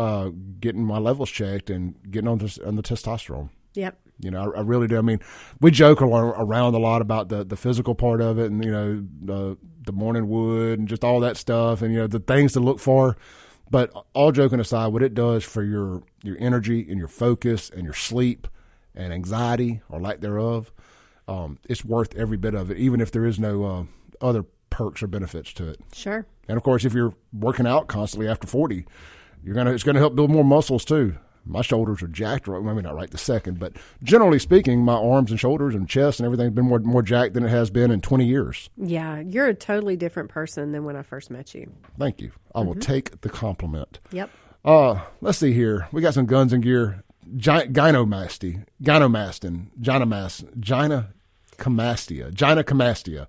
[0.00, 0.30] uh,
[0.60, 3.98] getting my levels checked and getting on, on the testosterone." Yep.
[4.18, 4.98] You know, I, I really do.
[4.98, 5.20] I mean,
[5.60, 9.04] we joke around a lot about the, the physical part of it, and you know,
[9.22, 12.60] the the morning wood and just all that stuff, and you know, the things to
[12.60, 13.16] look for.
[13.70, 17.84] But all joking aside, what it does for your your energy and your focus and
[17.84, 18.48] your sleep
[18.94, 20.72] and anxiety or lack thereof,
[21.28, 23.84] um, it's worth every bit of it, even if there is no uh,
[24.20, 25.80] other perks or benefits to it.
[25.92, 26.26] Sure.
[26.48, 28.86] And of course, if you're working out constantly after 40,
[29.44, 31.16] you're gonna it's gonna help build more muscles too.
[31.46, 32.46] My shoulders are jacked.
[32.46, 33.72] Right, maybe not right the second, but
[34.02, 37.34] generally speaking, my arms and shoulders and chest and everything have been more more jacked
[37.34, 38.68] than it has been in 20 years.
[38.76, 41.72] Yeah, you're a totally different person than when I first met you.
[41.98, 42.32] Thank you.
[42.54, 44.00] I will take the compliment.
[44.12, 44.30] Yep.
[44.64, 45.88] Uh, let's see here.
[45.92, 47.02] We got some guns and gear.
[47.36, 53.26] Gy- gynomasty, gynomastin, gynomas, gynecomastia, gynecomastia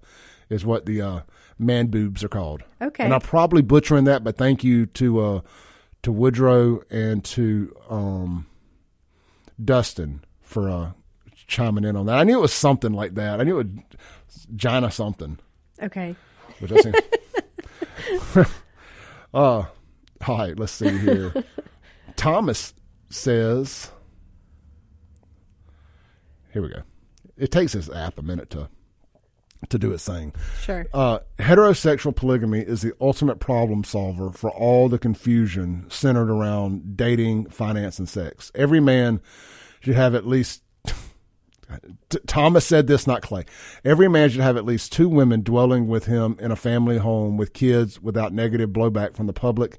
[0.50, 1.22] is what the uh,
[1.60, 2.64] man boobs are called.
[2.82, 3.04] Okay.
[3.04, 5.42] And I'm probably butchering that, but thank you to uh,
[6.04, 8.48] to Woodrow and to um,
[9.64, 10.92] Dustin for uh,
[11.48, 12.18] chiming in on that.
[12.18, 13.40] I knew it was something like that.
[13.40, 15.38] I knew it was gyna something.
[15.82, 16.16] Okay.
[16.60, 16.92] Which I
[19.34, 19.68] uh, all
[20.28, 21.34] right, let's see here.
[22.16, 22.74] Thomas
[23.10, 23.92] says,
[26.52, 26.82] here we go.
[27.38, 28.70] It takes this app a minute to
[29.70, 30.34] to do its thing.
[30.62, 30.86] Sure.
[30.94, 37.50] Uh, heterosexual polygamy is the ultimate problem solver for all the confusion centered around dating,
[37.50, 38.52] finance, and sex.
[38.56, 39.22] Every man
[39.82, 40.64] should have at least.
[42.28, 43.46] Thomas said this, not Clay.
[43.86, 47.38] Every man should have at least two women dwelling with him in a family home
[47.38, 49.78] with kids without negative blowback from the public.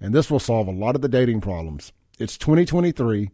[0.00, 1.92] And this will solve a lot of the dating problems.
[2.18, 3.30] It's 2023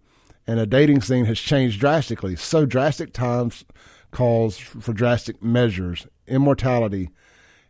[0.47, 2.37] and the dating scene has changed drastically.
[2.37, 3.65] So drastic times
[4.17, 6.07] calls for drastic measures.
[6.27, 7.11] Immortality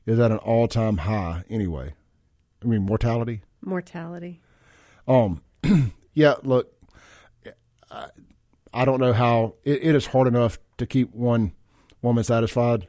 [0.07, 1.92] is at an all time high anyway.
[2.62, 3.42] I mean, mortality?
[3.61, 4.40] Mortality.
[5.09, 5.42] Um,
[6.14, 6.72] yeah, look,
[7.90, 8.11] I,
[8.72, 11.51] I don't know how it, it is hard enough to keep one
[12.01, 12.86] woman satisfied,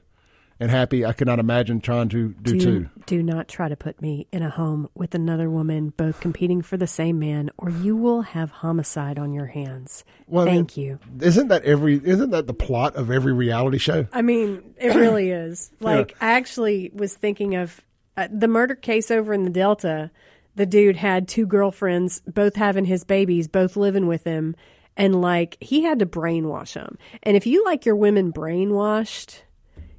[0.60, 1.06] and happy.
[1.06, 2.90] I cannot imagine trying to do, do, two.
[3.06, 6.78] do not try to put me in a home with another woman, both competing for
[6.78, 10.04] the same man, or you will have homicide on your hands.
[10.28, 11.00] Well, I mean, Thank you.
[11.22, 12.02] Isn't that every?
[12.04, 14.08] Isn't that the plot of every reality show?
[14.12, 15.72] I mean, it really is.
[15.88, 17.80] Like, I actually was thinking of
[18.18, 20.12] uh, the murder case over in the Delta.
[20.56, 24.56] The dude had two girlfriends, both having his babies, both living with him,
[24.98, 26.98] and like he had to brainwash them.
[27.24, 29.42] And if you like your women brainwashed,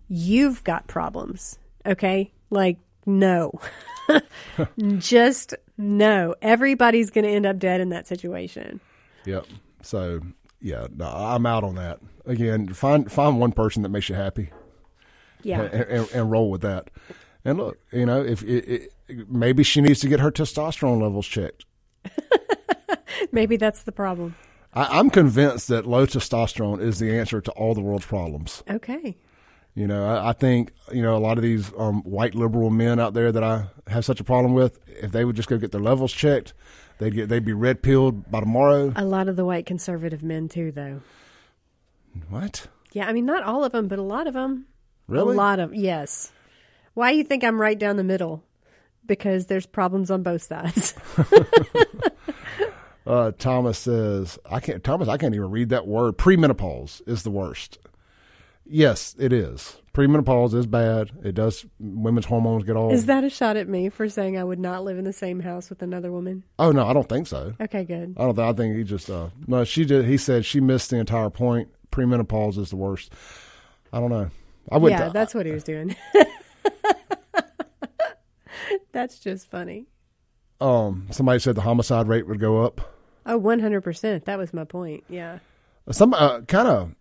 [0.09, 1.59] you've got problems.
[1.87, 3.53] Okay, like no,
[4.99, 6.35] just no.
[6.43, 8.81] Everybody's going to end up dead in that situation.
[9.25, 9.47] Yep.
[9.83, 10.21] So
[10.61, 12.01] yeah, no, I'm out on that.
[12.27, 14.51] Again, find find one person that makes you happy.
[15.43, 15.63] Yeah.
[15.63, 16.91] and, and, and roll with that.
[17.45, 21.27] And look, you know, if it, it, maybe she needs to get her testosterone levels
[21.27, 21.65] checked.
[23.33, 24.37] Maybe that's the problem.
[24.75, 28.63] I, I'm convinced that low testosterone is the answer to all the world's problems.
[28.69, 29.17] Okay.
[29.75, 32.99] You know, I, I think you know a lot of these um, white liberal men
[32.99, 34.79] out there that I have such a problem with.
[34.89, 36.53] If they would just go get their levels checked,
[36.99, 38.93] they'd get they'd be red pilled by tomorrow.
[38.97, 41.01] A lot of the white conservative men too, though.
[42.29, 42.67] What?
[42.93, 44.67] Yeah, I mean, not all of them, but a lot of them.
[45.07, 45.35] Really?
[45.35, 46.33] A lot of yes.
[46.95, 48.43] Why do you think I'm right down the middle?
[49.07, 50.95] Because there's problems on both sides.
[53.09, 56.19] Uh, Thomas says, I can't, Thomas, I can't even read that word.
[56.19, 57.79] Premenopause is the worst.
[58.71, 59.79] Yes, it is.
[59.95, 61.11] Premenopause is bad.
[61.25, 62.93] It does, women's hormones get all.
[62.93, 65.41] Is that a shot at me for saying I would not live in the same
[65.41, 66.45] house with another woman?
[66.59, 67.55] oh, no, I don't think so.
[67.61, 68.15] Okay, good.
[68.17, 70.91] I don't think, I think he just, uh, no, she did, he said she missed
[70.91, 71.69] the entire point.
[71.91, 73.13] Premenopause is the worst.
[73.93, 74.31] I don't know.
[74.71, 75.97] I would, yeah, that's what he was doing.
[78.93, 79.87] that's just funny.
[80.61, 82.95] um, somebody said the homicide rate would go up.
[83.27, 84.25] Oh, 100%.
[84.25, 85.05] That was my point.
[85.09, 85.39] Yeah.
[85.91, 86.95] Some, uh, kind of,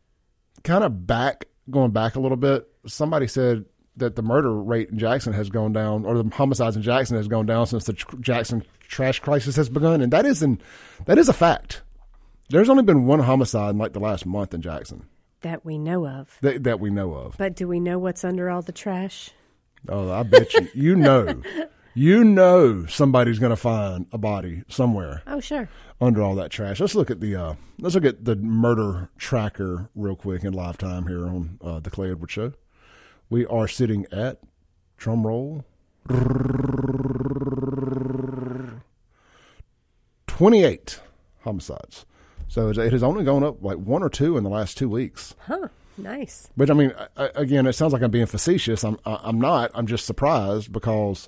[0.63, 2.67] kind of back, going back a little bit.
[2.85, 3.65] Somebody said
[3.97, 7.27] that the murder rate in Jackson has gone down, or the homicides in Jackson has
[7.27, 10.61] gone down since the tr- Jackson trash crisis has begun, and that is an,
[11.05, 11.81] that is a fact.
[12.49, 15.05] There's only been one homicide in like the last month in Jackson
[15.41, 16.37] That we know of.
[16.41, 17.35] that, that we know of.
[17.37, 19.31] But do we know what's under all the trash?
[19.89, 21.41] Oh, I bet you, you know,
[21.97, 25.67] you know somebody's going to find a body somewhere Oh, sure.
[25.99, 26.79] under all that trash.
[26.79, 30.77] Let's look at the uh, let's look at the murder tracker real quick in live
[30.77, 32.53] time here on uh, the Clay Edwards Show.
[33.29, 34.39] We are sitting at
[34.97, 35.65] drum roll
[40.27, 40.99] twenty eight
[41.41, 42.05] homicides.
[42.47, 45.35] So it has only gone up like one or two in the last two weeks.
[45.47, 45.67] Huh.
[45.97, 46.49] Nice.
[46.55, 48.83] But I mean, again, it sounds like I'm being facetious.
[48.83, 49.71] I'm I'm not.
[49.73, 51.27] I'm just surprised because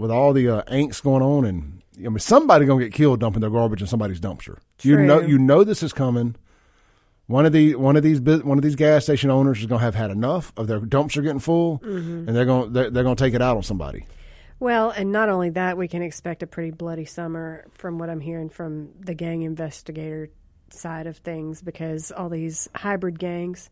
[0.00, 3.40] with all the uh, angst going on, and I mean, somebody gonna get killed dumping
[3.40, 4.58] their garbage in somebody's dumpster.
[4.82, 6.34] You know, you know this is coming.
[7.26, 9.94] One of the one of these one of these gas station owners is gonna have
[9.94, 12.26] had enough of their dumpster getting full, Mm-hmm.
[12.26, 14.06] and they're gonna they're, they're gonna take it out on somebody.
[14.58, 18.20] Well, and not only that, we can expect a pretty bloody summer from what I'm
[18.20, 20.28] hearing from the gang investigator
[20.70, 23.70] side of things because all these hybrid gangs,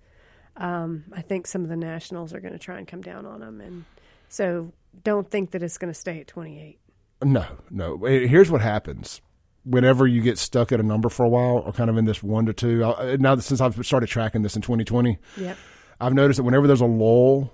[0.57, 3.41] um, I think some of the nationals are going to try and come down on
[3.41, 3.61] them.
[3.61, 3.85] And
[4.31, 4.73] so
[5.05, 6.79] don't think that it's going to stay at 28.
[7.25, 7.99] No, no.
[8.05, 9.21] Here's what happens.
[9.65, 12.23] Whenever you get stuck at a number for a while, or kind of in this
[12.23, 15.57] one to two, I- uh, now that since I've started tracking this in 2020, Yep.
[16.01, 17.53] I've noticed that whenever there's a lull,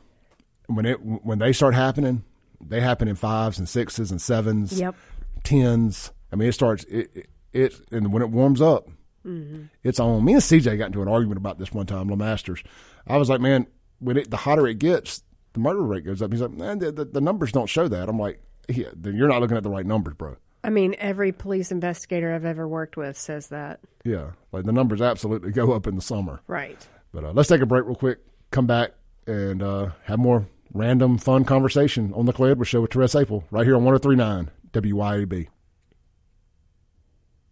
[0.66, 2.24] when it when they start happening,
[2.60, 4.94] they happen in fives and sixes and sevens, Yep.
[5.42, 6.12] tens.
[6.32, 8.88] I mean, it starts it, it, it and when it warms up,
[9.26, 9.64] mm-hmm.
[9.82, 10.24] it's on.
[10.24, 12.62] Me and CJ got into an argument about this one time, Masters.
[13.06, 13.66] I was like, man,
[13.98, 15.22] when it, the hotter it gets,
[15.54, 16.30] the murder rate goes up.
[16.30, 18.08] He's like, man, the, the, the numbers don't show that.
[18.08, 20.36] I'm like, yeah, then you're not looking at the right numbers, bro.
[20.62, 23.80] I mean, every police investigator I've ever worked with says that.
[24.04, 26.40] Yeah, like the numbers absolutely go up in the summer.
[26.46, 26.86] Right.
[27.12, 28.18] But uh, let's take a break real quick,
[28.50, 28.92] come back,
[29.26, 33.44] and uh, have more random, fun conversation on the Clay Edwards Show with Therese Apel
[33.50, 35.48] right here on 1039 WYAB.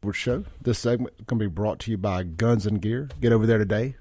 [0.03, 0.45] Edwards Show.
[0.61, 3.09] This segment can be brought to you by Guns and Gear.
[3.21, 3.95] Get over there today,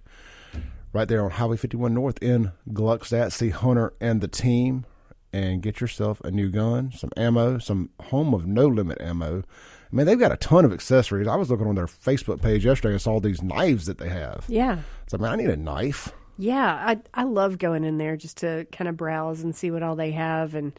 [0.93, 3.31] right there on Highway 51 North in Gluckstadt.
[3.31, 4.85] See Hunter and the team
[5.33, 9.43] and get yourself a new gun, some ammo, some home of no limit ammo.
[9.91, 11.27] I mean, they've got a ton of accessories.
[11.27, 14.45] I was looking on their Facebook page yesterday and saw these knives that they have.
[14.47, 14.79] Yeah.
[15.07, 16.11] So, man, I need a knife.
[16.37, 19.83] Yeah, I I love going in there just to kind of browse and see what
[19.83, 20.71] all they have, and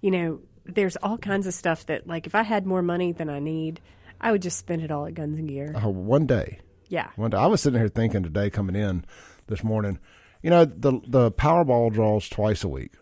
[0.00, 3.28] you know, there's all kinds of stuff that like if I had more money than
[3.28, 3.80] I need,
[4.20, 5.74] I would just spend it all at Guns and Gear.
[5.76, 7.36] Oh, one day, Yeah, one day.
[7.36, 9.04] I was sitting here thinking today, coming in
[9.50, 9.98] this morning.
[10.42, 12.92] You know, the the Powerball draws twice a week.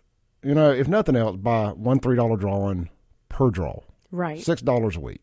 [0.42, 2.88] You know, if nothing else, buy one three dollar drawing
[3.28, 3.80] per draw,
[4.10, 4.42] right.
[4.42, 5.22] six dollars a week.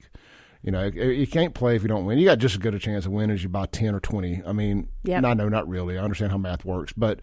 [0.62, 2.18] You know, you can't play if you don't win.
[2.18, 4.42] You got just as good a chance of winning as you buy ten or twenty.
[4.46, 5.24] I mean, Yep.
[5.26, 5.98] I know not really.
[5.98, 7.20] I understand how math works, but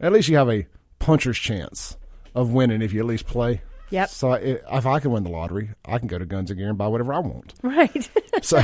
[0.00, 0.66] at least you have a
[0.98, 1.96] puncher's chance
[2.34, 3.62] of winning if you at least play.
[3.90, 4.08] Yep.
[4.08, 6.70] So I, if I can win the lottery, I can go to Guns and Gear
[6.70, 7.54] and buy whatever I want.
[7.62, 8.08] Right.
[8.40, 8.60] So,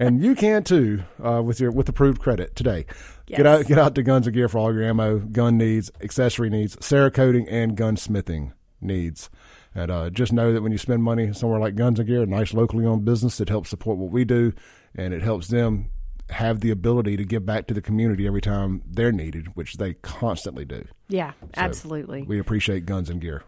[0.00, 2.86] and you can too uh, with your with approved credit today.
[3.32, 3.38] Yes.
[3.38, 6.50] Get out get out to Guns and Gear for all your ammo, gun needs, accessory
[6.50, 9.30] needs, cerakoting, and gunsmithing needs.
[9.74, 12.26] And uh, just know that when you spend money somewhere like Guns and Gear, a
[12.26, 14.52] nice locally owned business, it helps support what we do,
[14.94, 15.88] and it helps them
[16.28, 19.94] have the ability to give back to the community every time they're needed, which they
[19.94, 20.84] constantly do.
[21.08, 22.24] yeah, absolutely.
[22.24, 23.44] We appreciate Guns and Gear.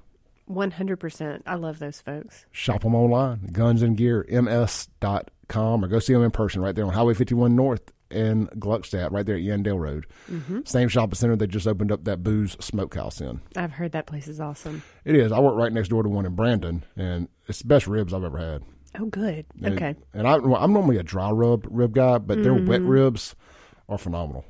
[0.49, 1.43] 100%.
[1.47, 2.47] I love those folks.
[2.53, 7.55] Shop them online, gunsandgearms.com, or go see them in person right there on Highway 51
[7.57, 10.07] North in Gluckstadt, right there at Yandell Road.
[10.67, 13.41] Same shopping center they just opened up that Booze Smokehouse in.
[13.57, 14.83] I've heard that place is awesome.
[15.05, 15.33] It is.
[15.33, 18.25] I work right next door to one in Brandon, and it's the best ribs I've
[18.25, 18.63] ever had.
[18.99, 19.47] Oh, good.
[19.63, 19.95] And- Okay.
[20.13, 23.35] And I, I'm normally a dry rub rib guy, but their wet ribs
[23.89, 24.45] are phenomenal.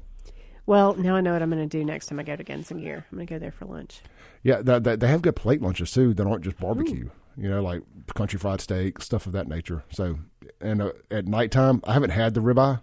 [0.67, 2.71] Well, now I know what I'm going to do next time I go to Guns
[2.71, 3.05] and Gear.
[3.13, 4.01] I'm going to go there for lunch.
[4.43, 7.11] Yeah, that, that, they have good plate lunches too that aren't just barbecue.
[7.37, 7.83] You know, like
[8.15, 9.83] country fried steak, stuff of that nature.
[9.91, 10.19] So,
[10.61, 12.81] and uh, at nighttime, I haven't had the ribeye,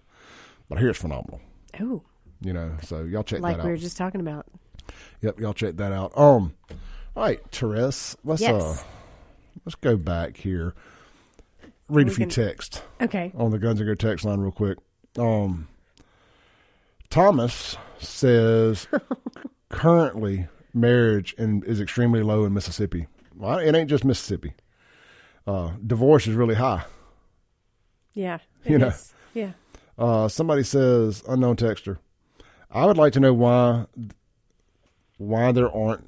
[0.72, 1.42] but I hear it's phenomenal.
[1.82, 2.02] Oh,
[2.40, 3.64] You know, so y'all check like that out.
[3.64, 4.46] Like we were just talking about.
[5.22, 6.18] Yep, y'all check that out.
[6.18, 6.54] Um,
[7.14, 8.78] all right, Therese, let's uh,
[9.66, 10.74] let's go back here.
[11.90, 13.34] Read a few can- texts Okay.
[13.36, 14.78] on the Guns and Gear text line real quick.
[15.20, 15.68] Um,
[17.10, 18.88] Thomas says
[19.70, 23.08] currently marriage in, is extremely low in Mississippi.
[23.36, 24.54] Well, it ain't just Mississippi.
[25.46, 26.86] Uh, divorce is really high.
[28.14, 28.38] Yeah.
[28.66, 28.94] You it know.
[29.34, 29.52] Yeah.
[29.98, 32.00] Uh, somebody says unknown texture.
[32.70, 33.86] I would like to know why
[35.18, 36.06] why there aren't.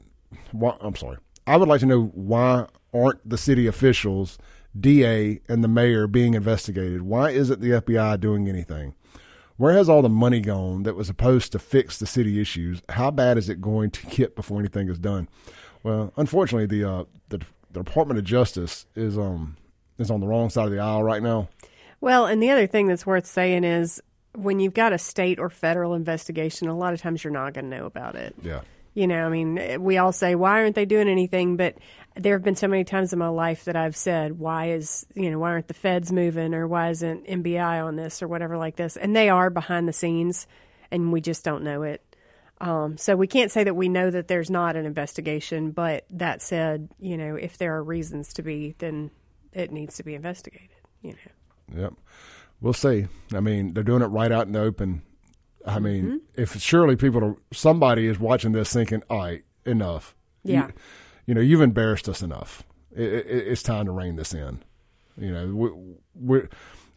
[0.51, 1.17] Why, I'm sorry.
[1.45, 4.37] I would like to know why aren't the city officials,
[4.79, 7.03] DA, and the mayor being investigated?
[7.03, 8.95] Why isn't the FBI doing anything?
[9.57, 12.81] Where has all the money gone that was supposed to fix the city issues?
[12.89, 15.29] How bad is it going to get before anything is done?
[15.83, 17.39] Well, unfortunately, the uh, the,
[17.71, 19.57] the Department of Justice is um
[19.99, 21.49] is on the wrong side of the aisle right now.
[22.03, 24.01] Well, and the other thing that's worth saying is
[24.35, 27.69] when you've got a state or federal investigation, a lot of times you're not going
[27.69, 28.35] to know about it.
[28.41, 28.59] Yeah.
[28.93, 31.55] You know, I mean, we all say, why aren't they doing anything?
[31.55, 31.77] But
[32.17, 35.31] there have been so many times in my life that I've said, why is, you
[35.31, 38.75] know, why aren't the feds moving or why isn't MBI on this or whatever like
[38.75, 38.97] this?
[38.97, 40.45] And they are behind the scenes
[40.91, 42.03] and we just don't know it.
[42.59, 46.41] Um, so we can't say that we know that there's not an investigation, but that
[46.41, 49.09] said, you know, if there are reasons to be, then
[49.53, 50.69] it needs to be investigated,
[51.01, 51.32] you know.
[51.75, 51.93] Yep.
[52.61, 53.07] We'll see.
[53.33, 55.01] I mean, they're doing it right out in the open.
[55.65, 56.41] I mean, Mm-hmm.
[56.41, 60.15] if surely people are, somebody is watching this thinking, all right, enough.
[60.43, 60.67] Yeah.
[60.67, 60.73] You,
[61.27, 62.63] you know, you've embarrassed us enough.
[62.95, 64.63] It, it, it's time to rein this in.
[65.17, 65.69] You know, we,
[66.15, 66.49] we're,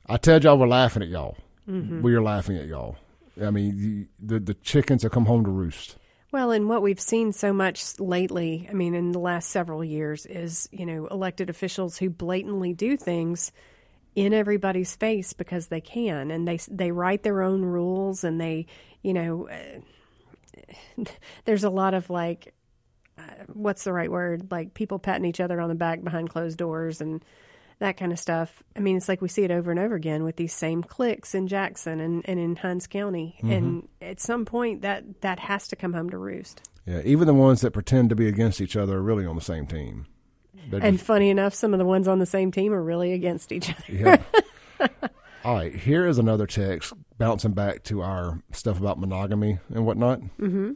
[0.07, 1.37] I tell y'all we're laughing at y'all.
[1.69, 2.03] Mm-hmm.
[2.03, 2.97] We are laughing at y'all.
[3.43, 5.97] I mean, the, the chickens have come home to roost.
[6.33, 10.27] Well, and what we've seen so much lately, I mean, in the last several years,
[10.27, 13.53] is, you know, elected officials who blatantly do things
[14.17, 18.67] in everybody's face because they can and they they write their own rules and they
[19.03, 21.05] you know uh,
[21.45, 22.55] there's a lot of like
[23.19, 24.51] uh, what's the right word?
[24.51, 27.25] Like people patting each other on the back behind closed doors and
[27.79, 28.63] that kind of stuff.
[28.75, 31.35] I mean it's like we see it over and over again with these same cliques
[31.35, 33.39] in jackson and, and in Hinds county.
[33.43, 36.63] And at some point that that has to come home to roost.
[36.87, 39.43] Yeah, even the ones that pretend to be against each other are really on the
[39.43, 40.07] same team.
[40.69, 43.13] They're and just- funny enough some of the ones on the same team are really
[43.13, 44.23] against each other Yeah.
[45.45, 50.21] All right, here is another text bouncing back to our stuff about monogamy and whatnot.
[50.41, 50.73] Mm-hmm.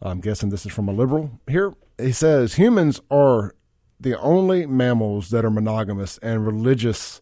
[0.00, 1.30] I'm guessing this is from a liberal.
[1.46, 3.54] Here he says humans are
[4.00, 7.20] the only mammals that are monogamous and religious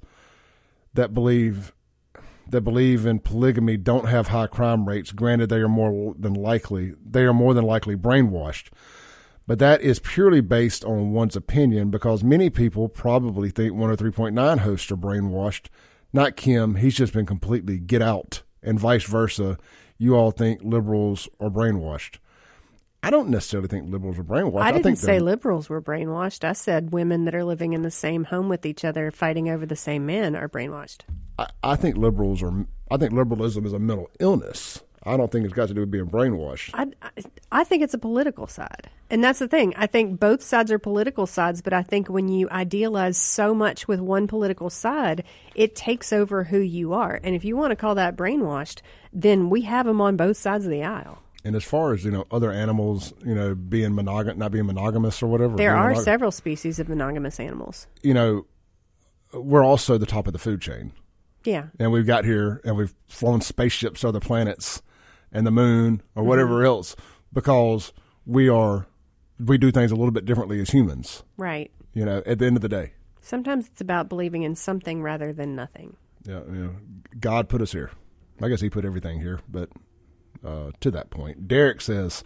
[0.95, 1.73] that believe
[2.49, 5.11] that believe in polygamy don't have high crime rates.
[5.13, 8.69] Granted, they are more than likely they are more than likely brainwashed.
[9.51, 14.93] But that is purely based on one's opinion because many people probably think 103.9 hosts
[14.93, 15.67] are brainwashed.
[16.13, 16.77] Not Kim.
[16.77, 19.59] He's just been completely get out, and vice versa.
[19.99, 22.19] You all think liberals are brainwashed.
[23.03, 24.63] I don't necessarily think liberals are brainwashed.
[24.63, 26.45] I didn't think say liberals were brainwashed.
[26.45, 29.67] I said women that are living in the same home with each other, fighting over
[29.67, 31.01] the same men, are brainwashed.
[31.41, 32.67] I, I think liberals are.
[32.89, 34.81] I think liberalism is a mental illness.
[35.03, 36.71] I don't think it's got to do with being brainwashed.
[36.75, 38.91] I, I, think it's a political side.
[39.09, 39.73] And that's the thing.
[39.77, 43.89] I think both sides are political sides, but I think when you idealize so much
[43.89, 45.25] with one political side,
[45.55, 47.19] it takes over who you are.
[47.25, 50.67] And if you want to call that brainwashed, then we have them on both sides
[50.67, 51.23] of the aisle.
[51.45, 55.23] And as far as you know, other animals, you know, being monogam, not being monogamous
[55.23, 55.57] or whatever.
[55.57, 57.87] There are monog- several species of monogamous animals.
[58.03, 58.47] You know,
[59.33, 60.93] we're also the top of the food chain.
[61.43, 61.69] Yeah.
[61.79, 64.83] and we've got here and we've flown spaceships to other planets
[65.33, 66.97] and the moon or whatever else
[67.33, 67.93] because
[68.27, 68.87] we are
[69.39, 71.23] we do things a little bit differently as humans.
[71.37, 71.71] Right.
[71.95, 72.93] You know, at the end of the day,
[73.23, 75.97] Sometimes it's about believing in something rather than nothing.
[76.27, 76.77] yeah, you know,
[77.19, 77.91] God put us here.
[78.43, 79.69] I guess He put everything here, but
[80.45, 82.25] uh, to that point, Derek says.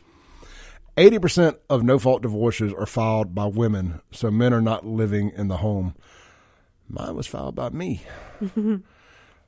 [0.96, 5.48] 80% of no fault divorces are filed by women, so men are not living in
[5.48, 5.96] the home.
[6.88, 8.02] Mine was filed by me.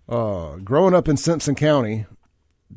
[0.08, 2.06] uh, growing up in Simpson County,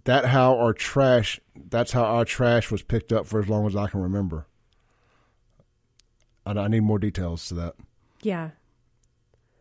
[0.06, 1.40] that how our trash
[1.70, 4.48] that's how our trash was picked up for as long as I can remember.
[6.46, 7.76] And I need more details to that.
[8.22, 8.52] Yeah.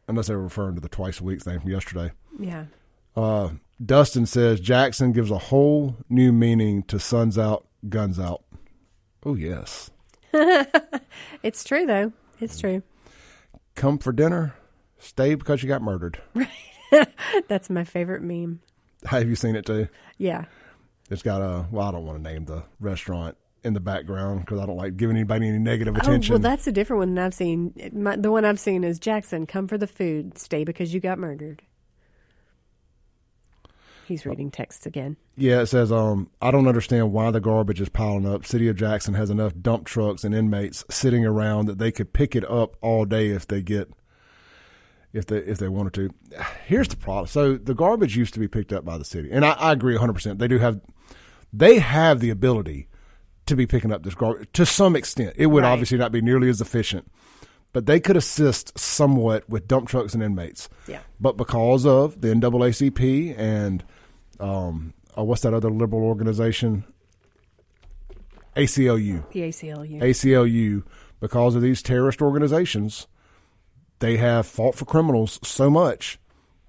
[0.07, 2.13] Unless they're referring to the twice a week thing from yesterday.
[2.39, 2.67] Yeah.
[3.15, 3.51] Uh,
[3.85, 8.45] Dustin says Jackson gives a whole new meaning to suns out, guns out.
[9.25, 9.91] Oh yes.
[11.43, 12.13] It's true though.
[12.41, 12.83] It's true.
[13.75, 14.55] Come for dinner,
[14.99, 16.21] stay because you got murdered.
[17.49, 18.61] That's my favorite meme.
[19.05, 19.89] Have you seen it too?
[20.19, 20.45] Yeah.
[21.11, 24.61] It's got a well, I don't want to name the restaurant in the background because
[24.61, 26.33] I don't like giving anybody any negative attention.
[26.33, 27.73] Oh, well, that's a different one than I've seen.
[27.93, 31.19] My, the one I've seen is Jackson, come for the food, stay because you got
[31.19, 31.63] murdered.
[34.07, 35.19] He's reading text again.
[35.37, 38.47] Yeah, it says, um, I don't understand why the garbage is piling up.
[38.47, 42.35] City of Jackson has enough dump trucks and inmates sitting around that they could pick
[42.35, 43.93] it up all day if they get
[45.13, 46.11] if they if they wanted to.
[46.67, 47.27] Here's the problem.
[47.27, 49.31] So the garbage used to be picked up by the city.
[49.33, 50.39] And I, I agree 100%.
[50.39, 50.81] They do have
[51.53, 52.89] they have the ability
[53.47, 55.35] to be picking up this garbage to some extent.
[55.37, 55.73] It would Right.
[55.73, 57.11] obviously not be nearly as efficient.
[57.75, 60.71] But they could assist somewhat with dump trucks and inmates.
[60.87, 61.01] Yeah.
[61.21, 63.85] But because of the NAACP and
[64.41, 66.85] um, uh, what's that other liberal organization?
[68.57, 69.31] ACLU.
[69.33, 70.01] The ACLU.
[70.01, 70.83] ACLU,
[71.21, 73.07] because of these terrorist organizations,
[74.01, 76.19] they have fought for criminals so much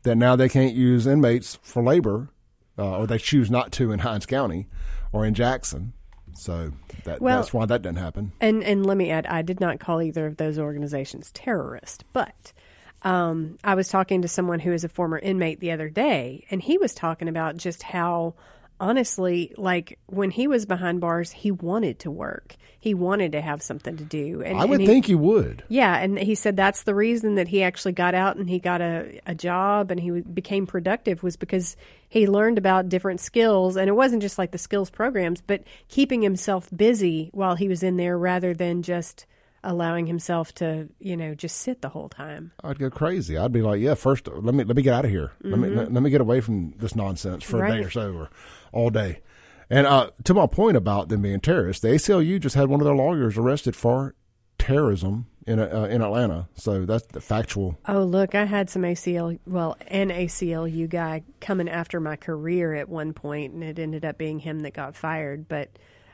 [0.03, 2.29] that now they can't use inmates for labor,
[2.77, 4.67] uh, or they choose not to in Hinds County
[5.11, 5.93] or in Jackson.
[6.33, 6.71] So
[7.03, 8.31] that, Well- that's why that didn't happen.
[8.39, 12.53] And and let me add, I did not call either of those organizations terrorist, but
[13.01, 16.61] um, I was talking to someone who is a former inmate the other day, and
[16.61, 18.35] he was talking about just how
[18.79, 22.55] honestly, like when he was behind bars, he wanted to work.
[22.79, 24.41] He wanted to have something to do.
[24.41, 25.63] And I would and he- think you would.
[25.67, 28.81] Yeah, and he said that's the reason that he actually got out and he got
[28.81, 31.75] a, a job and he w- became productive was because
[32.07, 33.75] he learned about different skills.
[33.75, 37.83] And it wasn't just like the skills programs, but keeping himself busy while he was
[37.83, 39.25] in there rather than just
[39.63, 42.51] allowing himself to, you know, just sit the whole time.
[42.63, 43.37] I'd go crazy.
[43.37, 45.31] I'd be like, yeah, first let me let me get out of here.
[45.41, 45.77] Let me mm-hmm.
[45.77, 48.29] let, let me get away from this nonsense for a day or so or
[48.71, 49.21] all day.
[49.69, 52.85] And uh, to my point about them being terrorists, the ACLU just had one of
[52.85, 54.15] their lawyers arrested for
[54.57, 56.49] terrorism in uh, in Atlanta.
[56.55, 57.77] So that's the factual.
[57.87, 62.89] Oh, look, I had some ACL, well, an ACLU guy coming after my career at
[62.89, 65.47] one point, and it ended up being him that got fired.
[65.47, 65.69] But,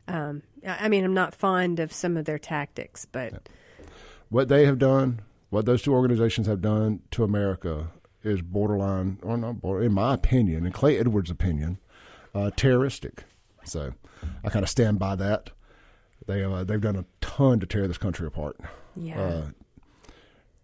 [0.08, 3.50] um, I I mean, I'm not fond of some of their tactics, but
[4.30, 7.92] What they have done, what those two organizations have done to America
[8.24, 11.78] is borderline, or not border, in my opinion, in Clay Edwards' opinion,
[12.34, 13.24] uh, terroristic.
[13.66, 13.94] So
[14.44, 15.50] I kind of stand by that.
[16.28, 18.58] They uh, they've done a ton to tear this country apart.
[18.96, 19.20] yeah.
[19.20, 19.46] Uh,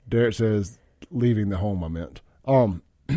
[0.10, 0.78] Derek says,
[1.10, 2.22] leaving the home, I meant.
[2.46, 3.16] Um, all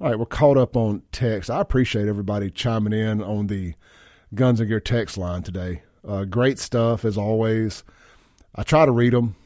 [0.00, 1.50] right, we're caught up on text.
[1.50, 3.74] I appreciate everybody chiming in on the
[4.34, 5.82] Guns and Gear text line today.
[6.06, 7.84] Uh, great stuff, as always.
[8.54, 9.36] I try to read them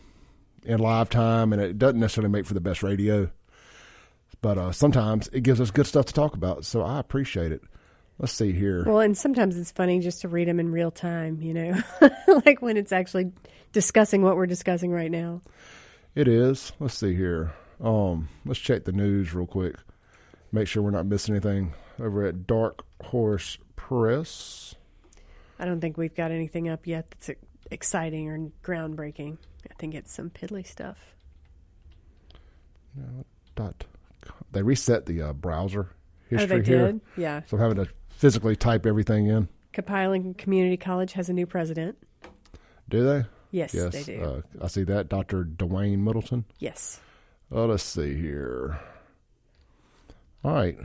[0.62, 3.30] in live time, and it doesn't necessarily make for the best radio.
[4.40, 7.62] But uh, sometimes it gives us good stuff to talk about, so I appreciate it.
[8.18, 8.84] Let's see here.
[8.84, 11.82] Well, and sometimes it's funny just to read them in real time, you know,
[12.46, 13.32] like when it's actually
[13.72, 15.42] discussing what we're discussing right now.
[16.14, 16.72] It is.
[16.78, 17.52] Let's see here.
[17.80, 19.74] Um, let's check the news real quick.
[20.52, 24.76] Make sure we're not missing anything over at Dark Horse Press.
[25.58, 27.30] I don't think we've got anything up yet that's
[27.72, 29.38] exciting or groundbreaking.
[29.68, 30.98] I think it's some piddly stuff.
[33.56, 33.84] Dot.
[34.52, 37.00] They reset the uh, browser Oh, history they here, did?
[37.16, 37.42] Yeah.
[37.46, 39.48] so I'm having to physically type everything in.
[39.72, 41.96] Copiah-Lincoln Community College has a new president.
[42.88, 43.24] Do they?
[43.50, 43.92] Yes, yes.
[43.92, 44.22] they do.
[44.22, 45.08] Uh, I see that.
[45.08, 45.44] Dr.
[45.44, 46.44] Dwayne Middleton.
[46.58, 47.00] yes.
[47.52, 48.80] Oh, let's see here.
[50.42, 50.76] All right.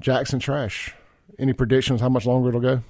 [0.00, 0.94] Jackson Trash.
[1.38, 2.82] Any predictions how much longer it'll go?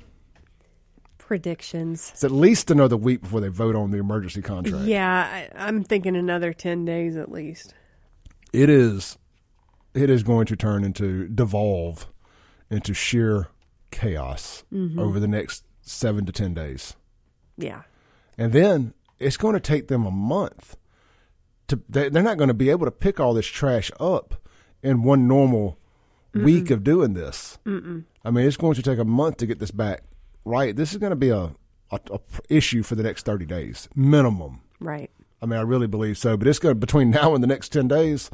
[1.18, 2.10] Predictions.
[2.12, 4.86] It's at least another week before they vote on the emergency contract.
[4.86, 7.74] Yeah, I, I'm thinking another 10 days at least.
[8.52, 9.16] it is
[9.94, 12.06] it is going to turn into devolve
[12.72, 13.48] into sheer
[13.90, 14.98] chaos Mm-hmm.
[14.98, 16.94] over the next seven to ten days
[17.56, 17.82] Yeah.
[18.38, 20.76] and then it's going to take them a month
[21.68, 24.34] to they- they're not going to be able to pick all this trash up
[24.82, 25.78] in one normal
[26.34, 28.04] week of doing this Mm-mm.
[28.24, 30.02] i mean it's going to take a month to get this back
[30.46, 31.50] right this is going to be a
[31.90, 32.18] a, a
[32.48, 34.62] issue for the next thirty days minimum.
[34.80, 35.10] Right.
[35.42, 36.36] I mean, I really believe so.
[36.38, 38.30] But it's going to between now and the next ten days,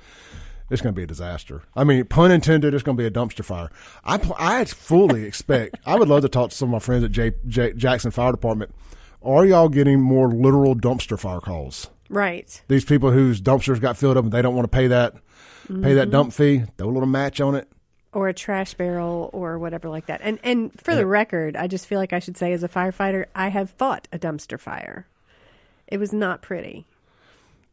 [0.71, 1.63] it's going to be a disaster.
[1.75, 3.71] I mean, pun intended, it's going to be a dumpster fire.
[4.05, 5.77] I I fully expect.
[5.87, 8.33] I would love to talk to some of my friends at J, J, Jackson Fire
[8.33, 8.75] Department.
[9.23, 11.91] Are y'all getting more literal dumpster fire calls?
[12.09, 12.63] Right.
[12.69, 15.15] These people whose dumpsters got filled up and they don't want to pay that
[15.69, 16.11] pay that mm-hmm.
[16.11, 17.69] dump fee, throw a little match on it.
[18.13, 20.21] Or a trash barrel or whatever like that.
[20.23, 23.27] And and for the record, I just feel like I should say as a firefighter,
[23.35, 25.07] I have fought a dumpster fire.
[25.87, 26.87] It was not pretty.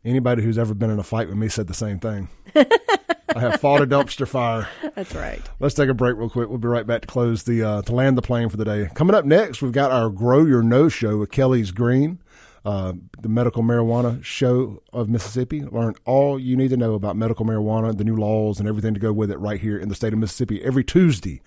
[0.06, 2.30] Anybody who's ever been in a fight with me said the same thing.
[2.56, 4.70] I have fought a dumpster fire.
[4.94, 5.42] That's right.
[5.60, 6.48] Let's take a break real quick.
[6.48, 8.88] We'll be right back to close the uh, to land the plane for the day.
[8.94, 12.22] Coming up next, we've got our Grow Your Know show with Kelly's Green,
[12.64, 15.64] uh, the medical marijuana show of Mississippi.
[15.64, 19.00] Learn all you need to know about medical marijuana, the new laws, and everything to
[19.00, 21.42] go with it right here in the state of Mississippi every Tuesday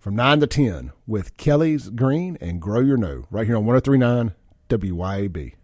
[0.00, 4.34] from nine to ten with Kelly's Green and Grow Your Know right here on 103.9
[4.68, 5.54] WYAB.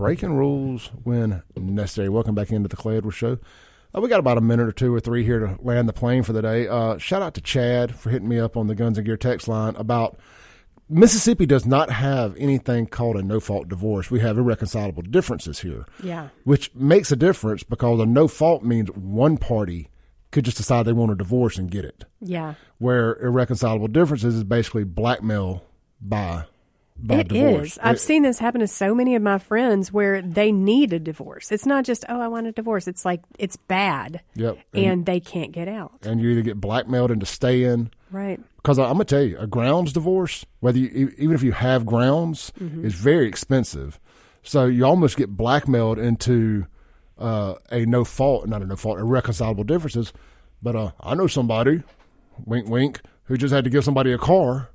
[0.00, 2.08] Breaking rules when necessary.
[2.08, 3.36] Welcome back into the Clay Edwards Show.
[3.94, 6.22] Uh, we got about a minute or two or three here to land the plane
[6.22, 6.66] for the day.
[6.66, 9.46] Uh, shout out to Chad for hitting me up on the Guns and Gear text
[9.46, 10.18] line about
[10.88, 14.10] Mississippi does not have anything called a no fault divorce.
[14.10, 16.28] We have irreconcilable differences here, Yeah.
[16.44, 19.90] which makes a difference because a no fault means one party
[20.32, 22.04] could just decide they want a divorce and get it.
[22.22, 22.54] Yeah.
[22.78, 25.62] Where irreconcilable differences is basically blackmail
[26.00, 26.44] by
[27.02, 27.72] by It divorce.
[27.72, 27.78] is.
[27.82, 30.98] I've It- seen this happen to so many of my friends where they need a
[30.98, 31.50] divorce.
[31.52, 32.86] It's not just, oh, I want a divorce.
[32.88, 34.20] It's like it's bad.
[34.34, 34.58] Yep.
[34.74, 35.92] And, they can't get out.
[36.04, 38.40] and you either get blackmailed into staying Right.
[38.56, 42.52] because I'm gonna tell you, a grounds divorce, whether you even if you have grounds,
[42.82, 43.98] is very expensive.
[44.42, 46.66] So you almost get blackmailed into
[47.18, 50.12] uh, a no fault, not a no fault, irreconcilable differences.
[50.62, 51.82] But uh, I know somebody,
[52.46, 54.70] wink, wink, who just had to give somebody a car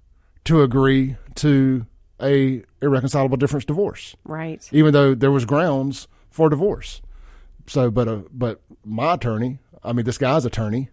[0.45, 1.85] to agree to
[2.21, 4.67] a irreconcilable difference divorce, Right.
[4.71, 7.01] even though there was grounds for divorce.
[7.67, 10.89] So, but uh, but my attorney, I mean, this guy's attorney,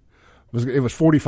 [0.52, 1.18] was it was forty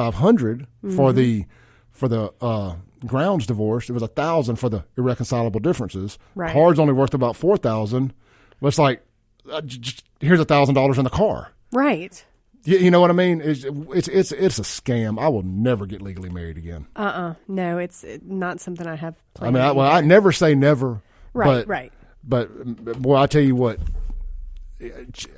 [0.83, 1.17] for Mm-hmm.
[1.17, 1.45] the
[1.93, 2.75] for the uh,
[3.07, 3.89] grounds divorce.
[3.89, 6.19] It was a thousand for the irreconcilable differences.
[6.35, 6.53] Right.
[6.53, 8.15] Car's only worth about four thousand.
[8.61, 9.03] But it's like,
[9.51, 11.53] uh, j- j- here's a thousand dollars in the car.
[11.73, 12.25] Right.
[12.65, 13.41] You, you know what I mean?
[13.43, 15.21] It's, it's it's it's a scam.
[15.21, 16.87] I will never get legally married again.
[16.97, 20.55] Uh uh No, it's not something I have I mean, I, well, I never say
[20.55, 21.03] never.
[21.33, 21.93] Right, but, right.
[22.23, 23.81] But boy, I tell you what,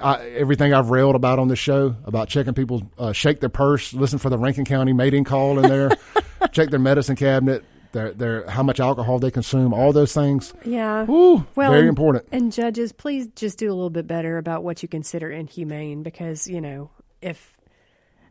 [0.01, 3.93] I, everything I've railed about on this show about checking people uh, shake their purse,
[3.93, 5.91] listen for the Rankin County mating call in there,
[6.53, 10.55] check their medicine cabinet, their their how much alcohol they consume, all those things.
[10.65, 11.05] Yeah.
[11.05, 12.25] Woo, well, very and- important.
[12.33, 16.47] And judges, please just do a little bit better about what you consider inhumane because,
[16.47, 16.91] you know,
[17.21, 17.57] if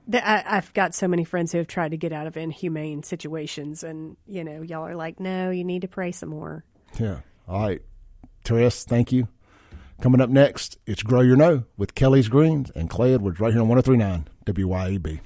[0.07, 3.03] the, I, I've got so many friends who have tried to get out of inhumane
[3.03, 6.63] situations, and, you know, y'all are like, no, you need to pray some more.
[6.99, 7.19] Yeah.
[7.47, 7.81] All right,
[8.43, 9.27] Therese, thank you.
[10.01, 13.61] Coming up next, it's Grow Your Know with Kelly's Greens and Clay Edwards right here
[13.61, 15.21] on 1039 WYAB.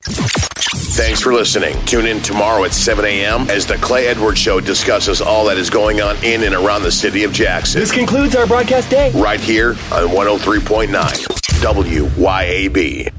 [0.00, 1.74] Thanks for listening.
[1.84, 3.48] Tune in tomorrow at 7 a.m.
[3.50, 6.92] as the Clay Edwards Show discusses all that is going on in and around the
[6.92, 7.80] city of Jackson.
[7.80, 9.10] This concludes our broadcast day.
[9.12, 13.17] Right here on 103.9 WYAB.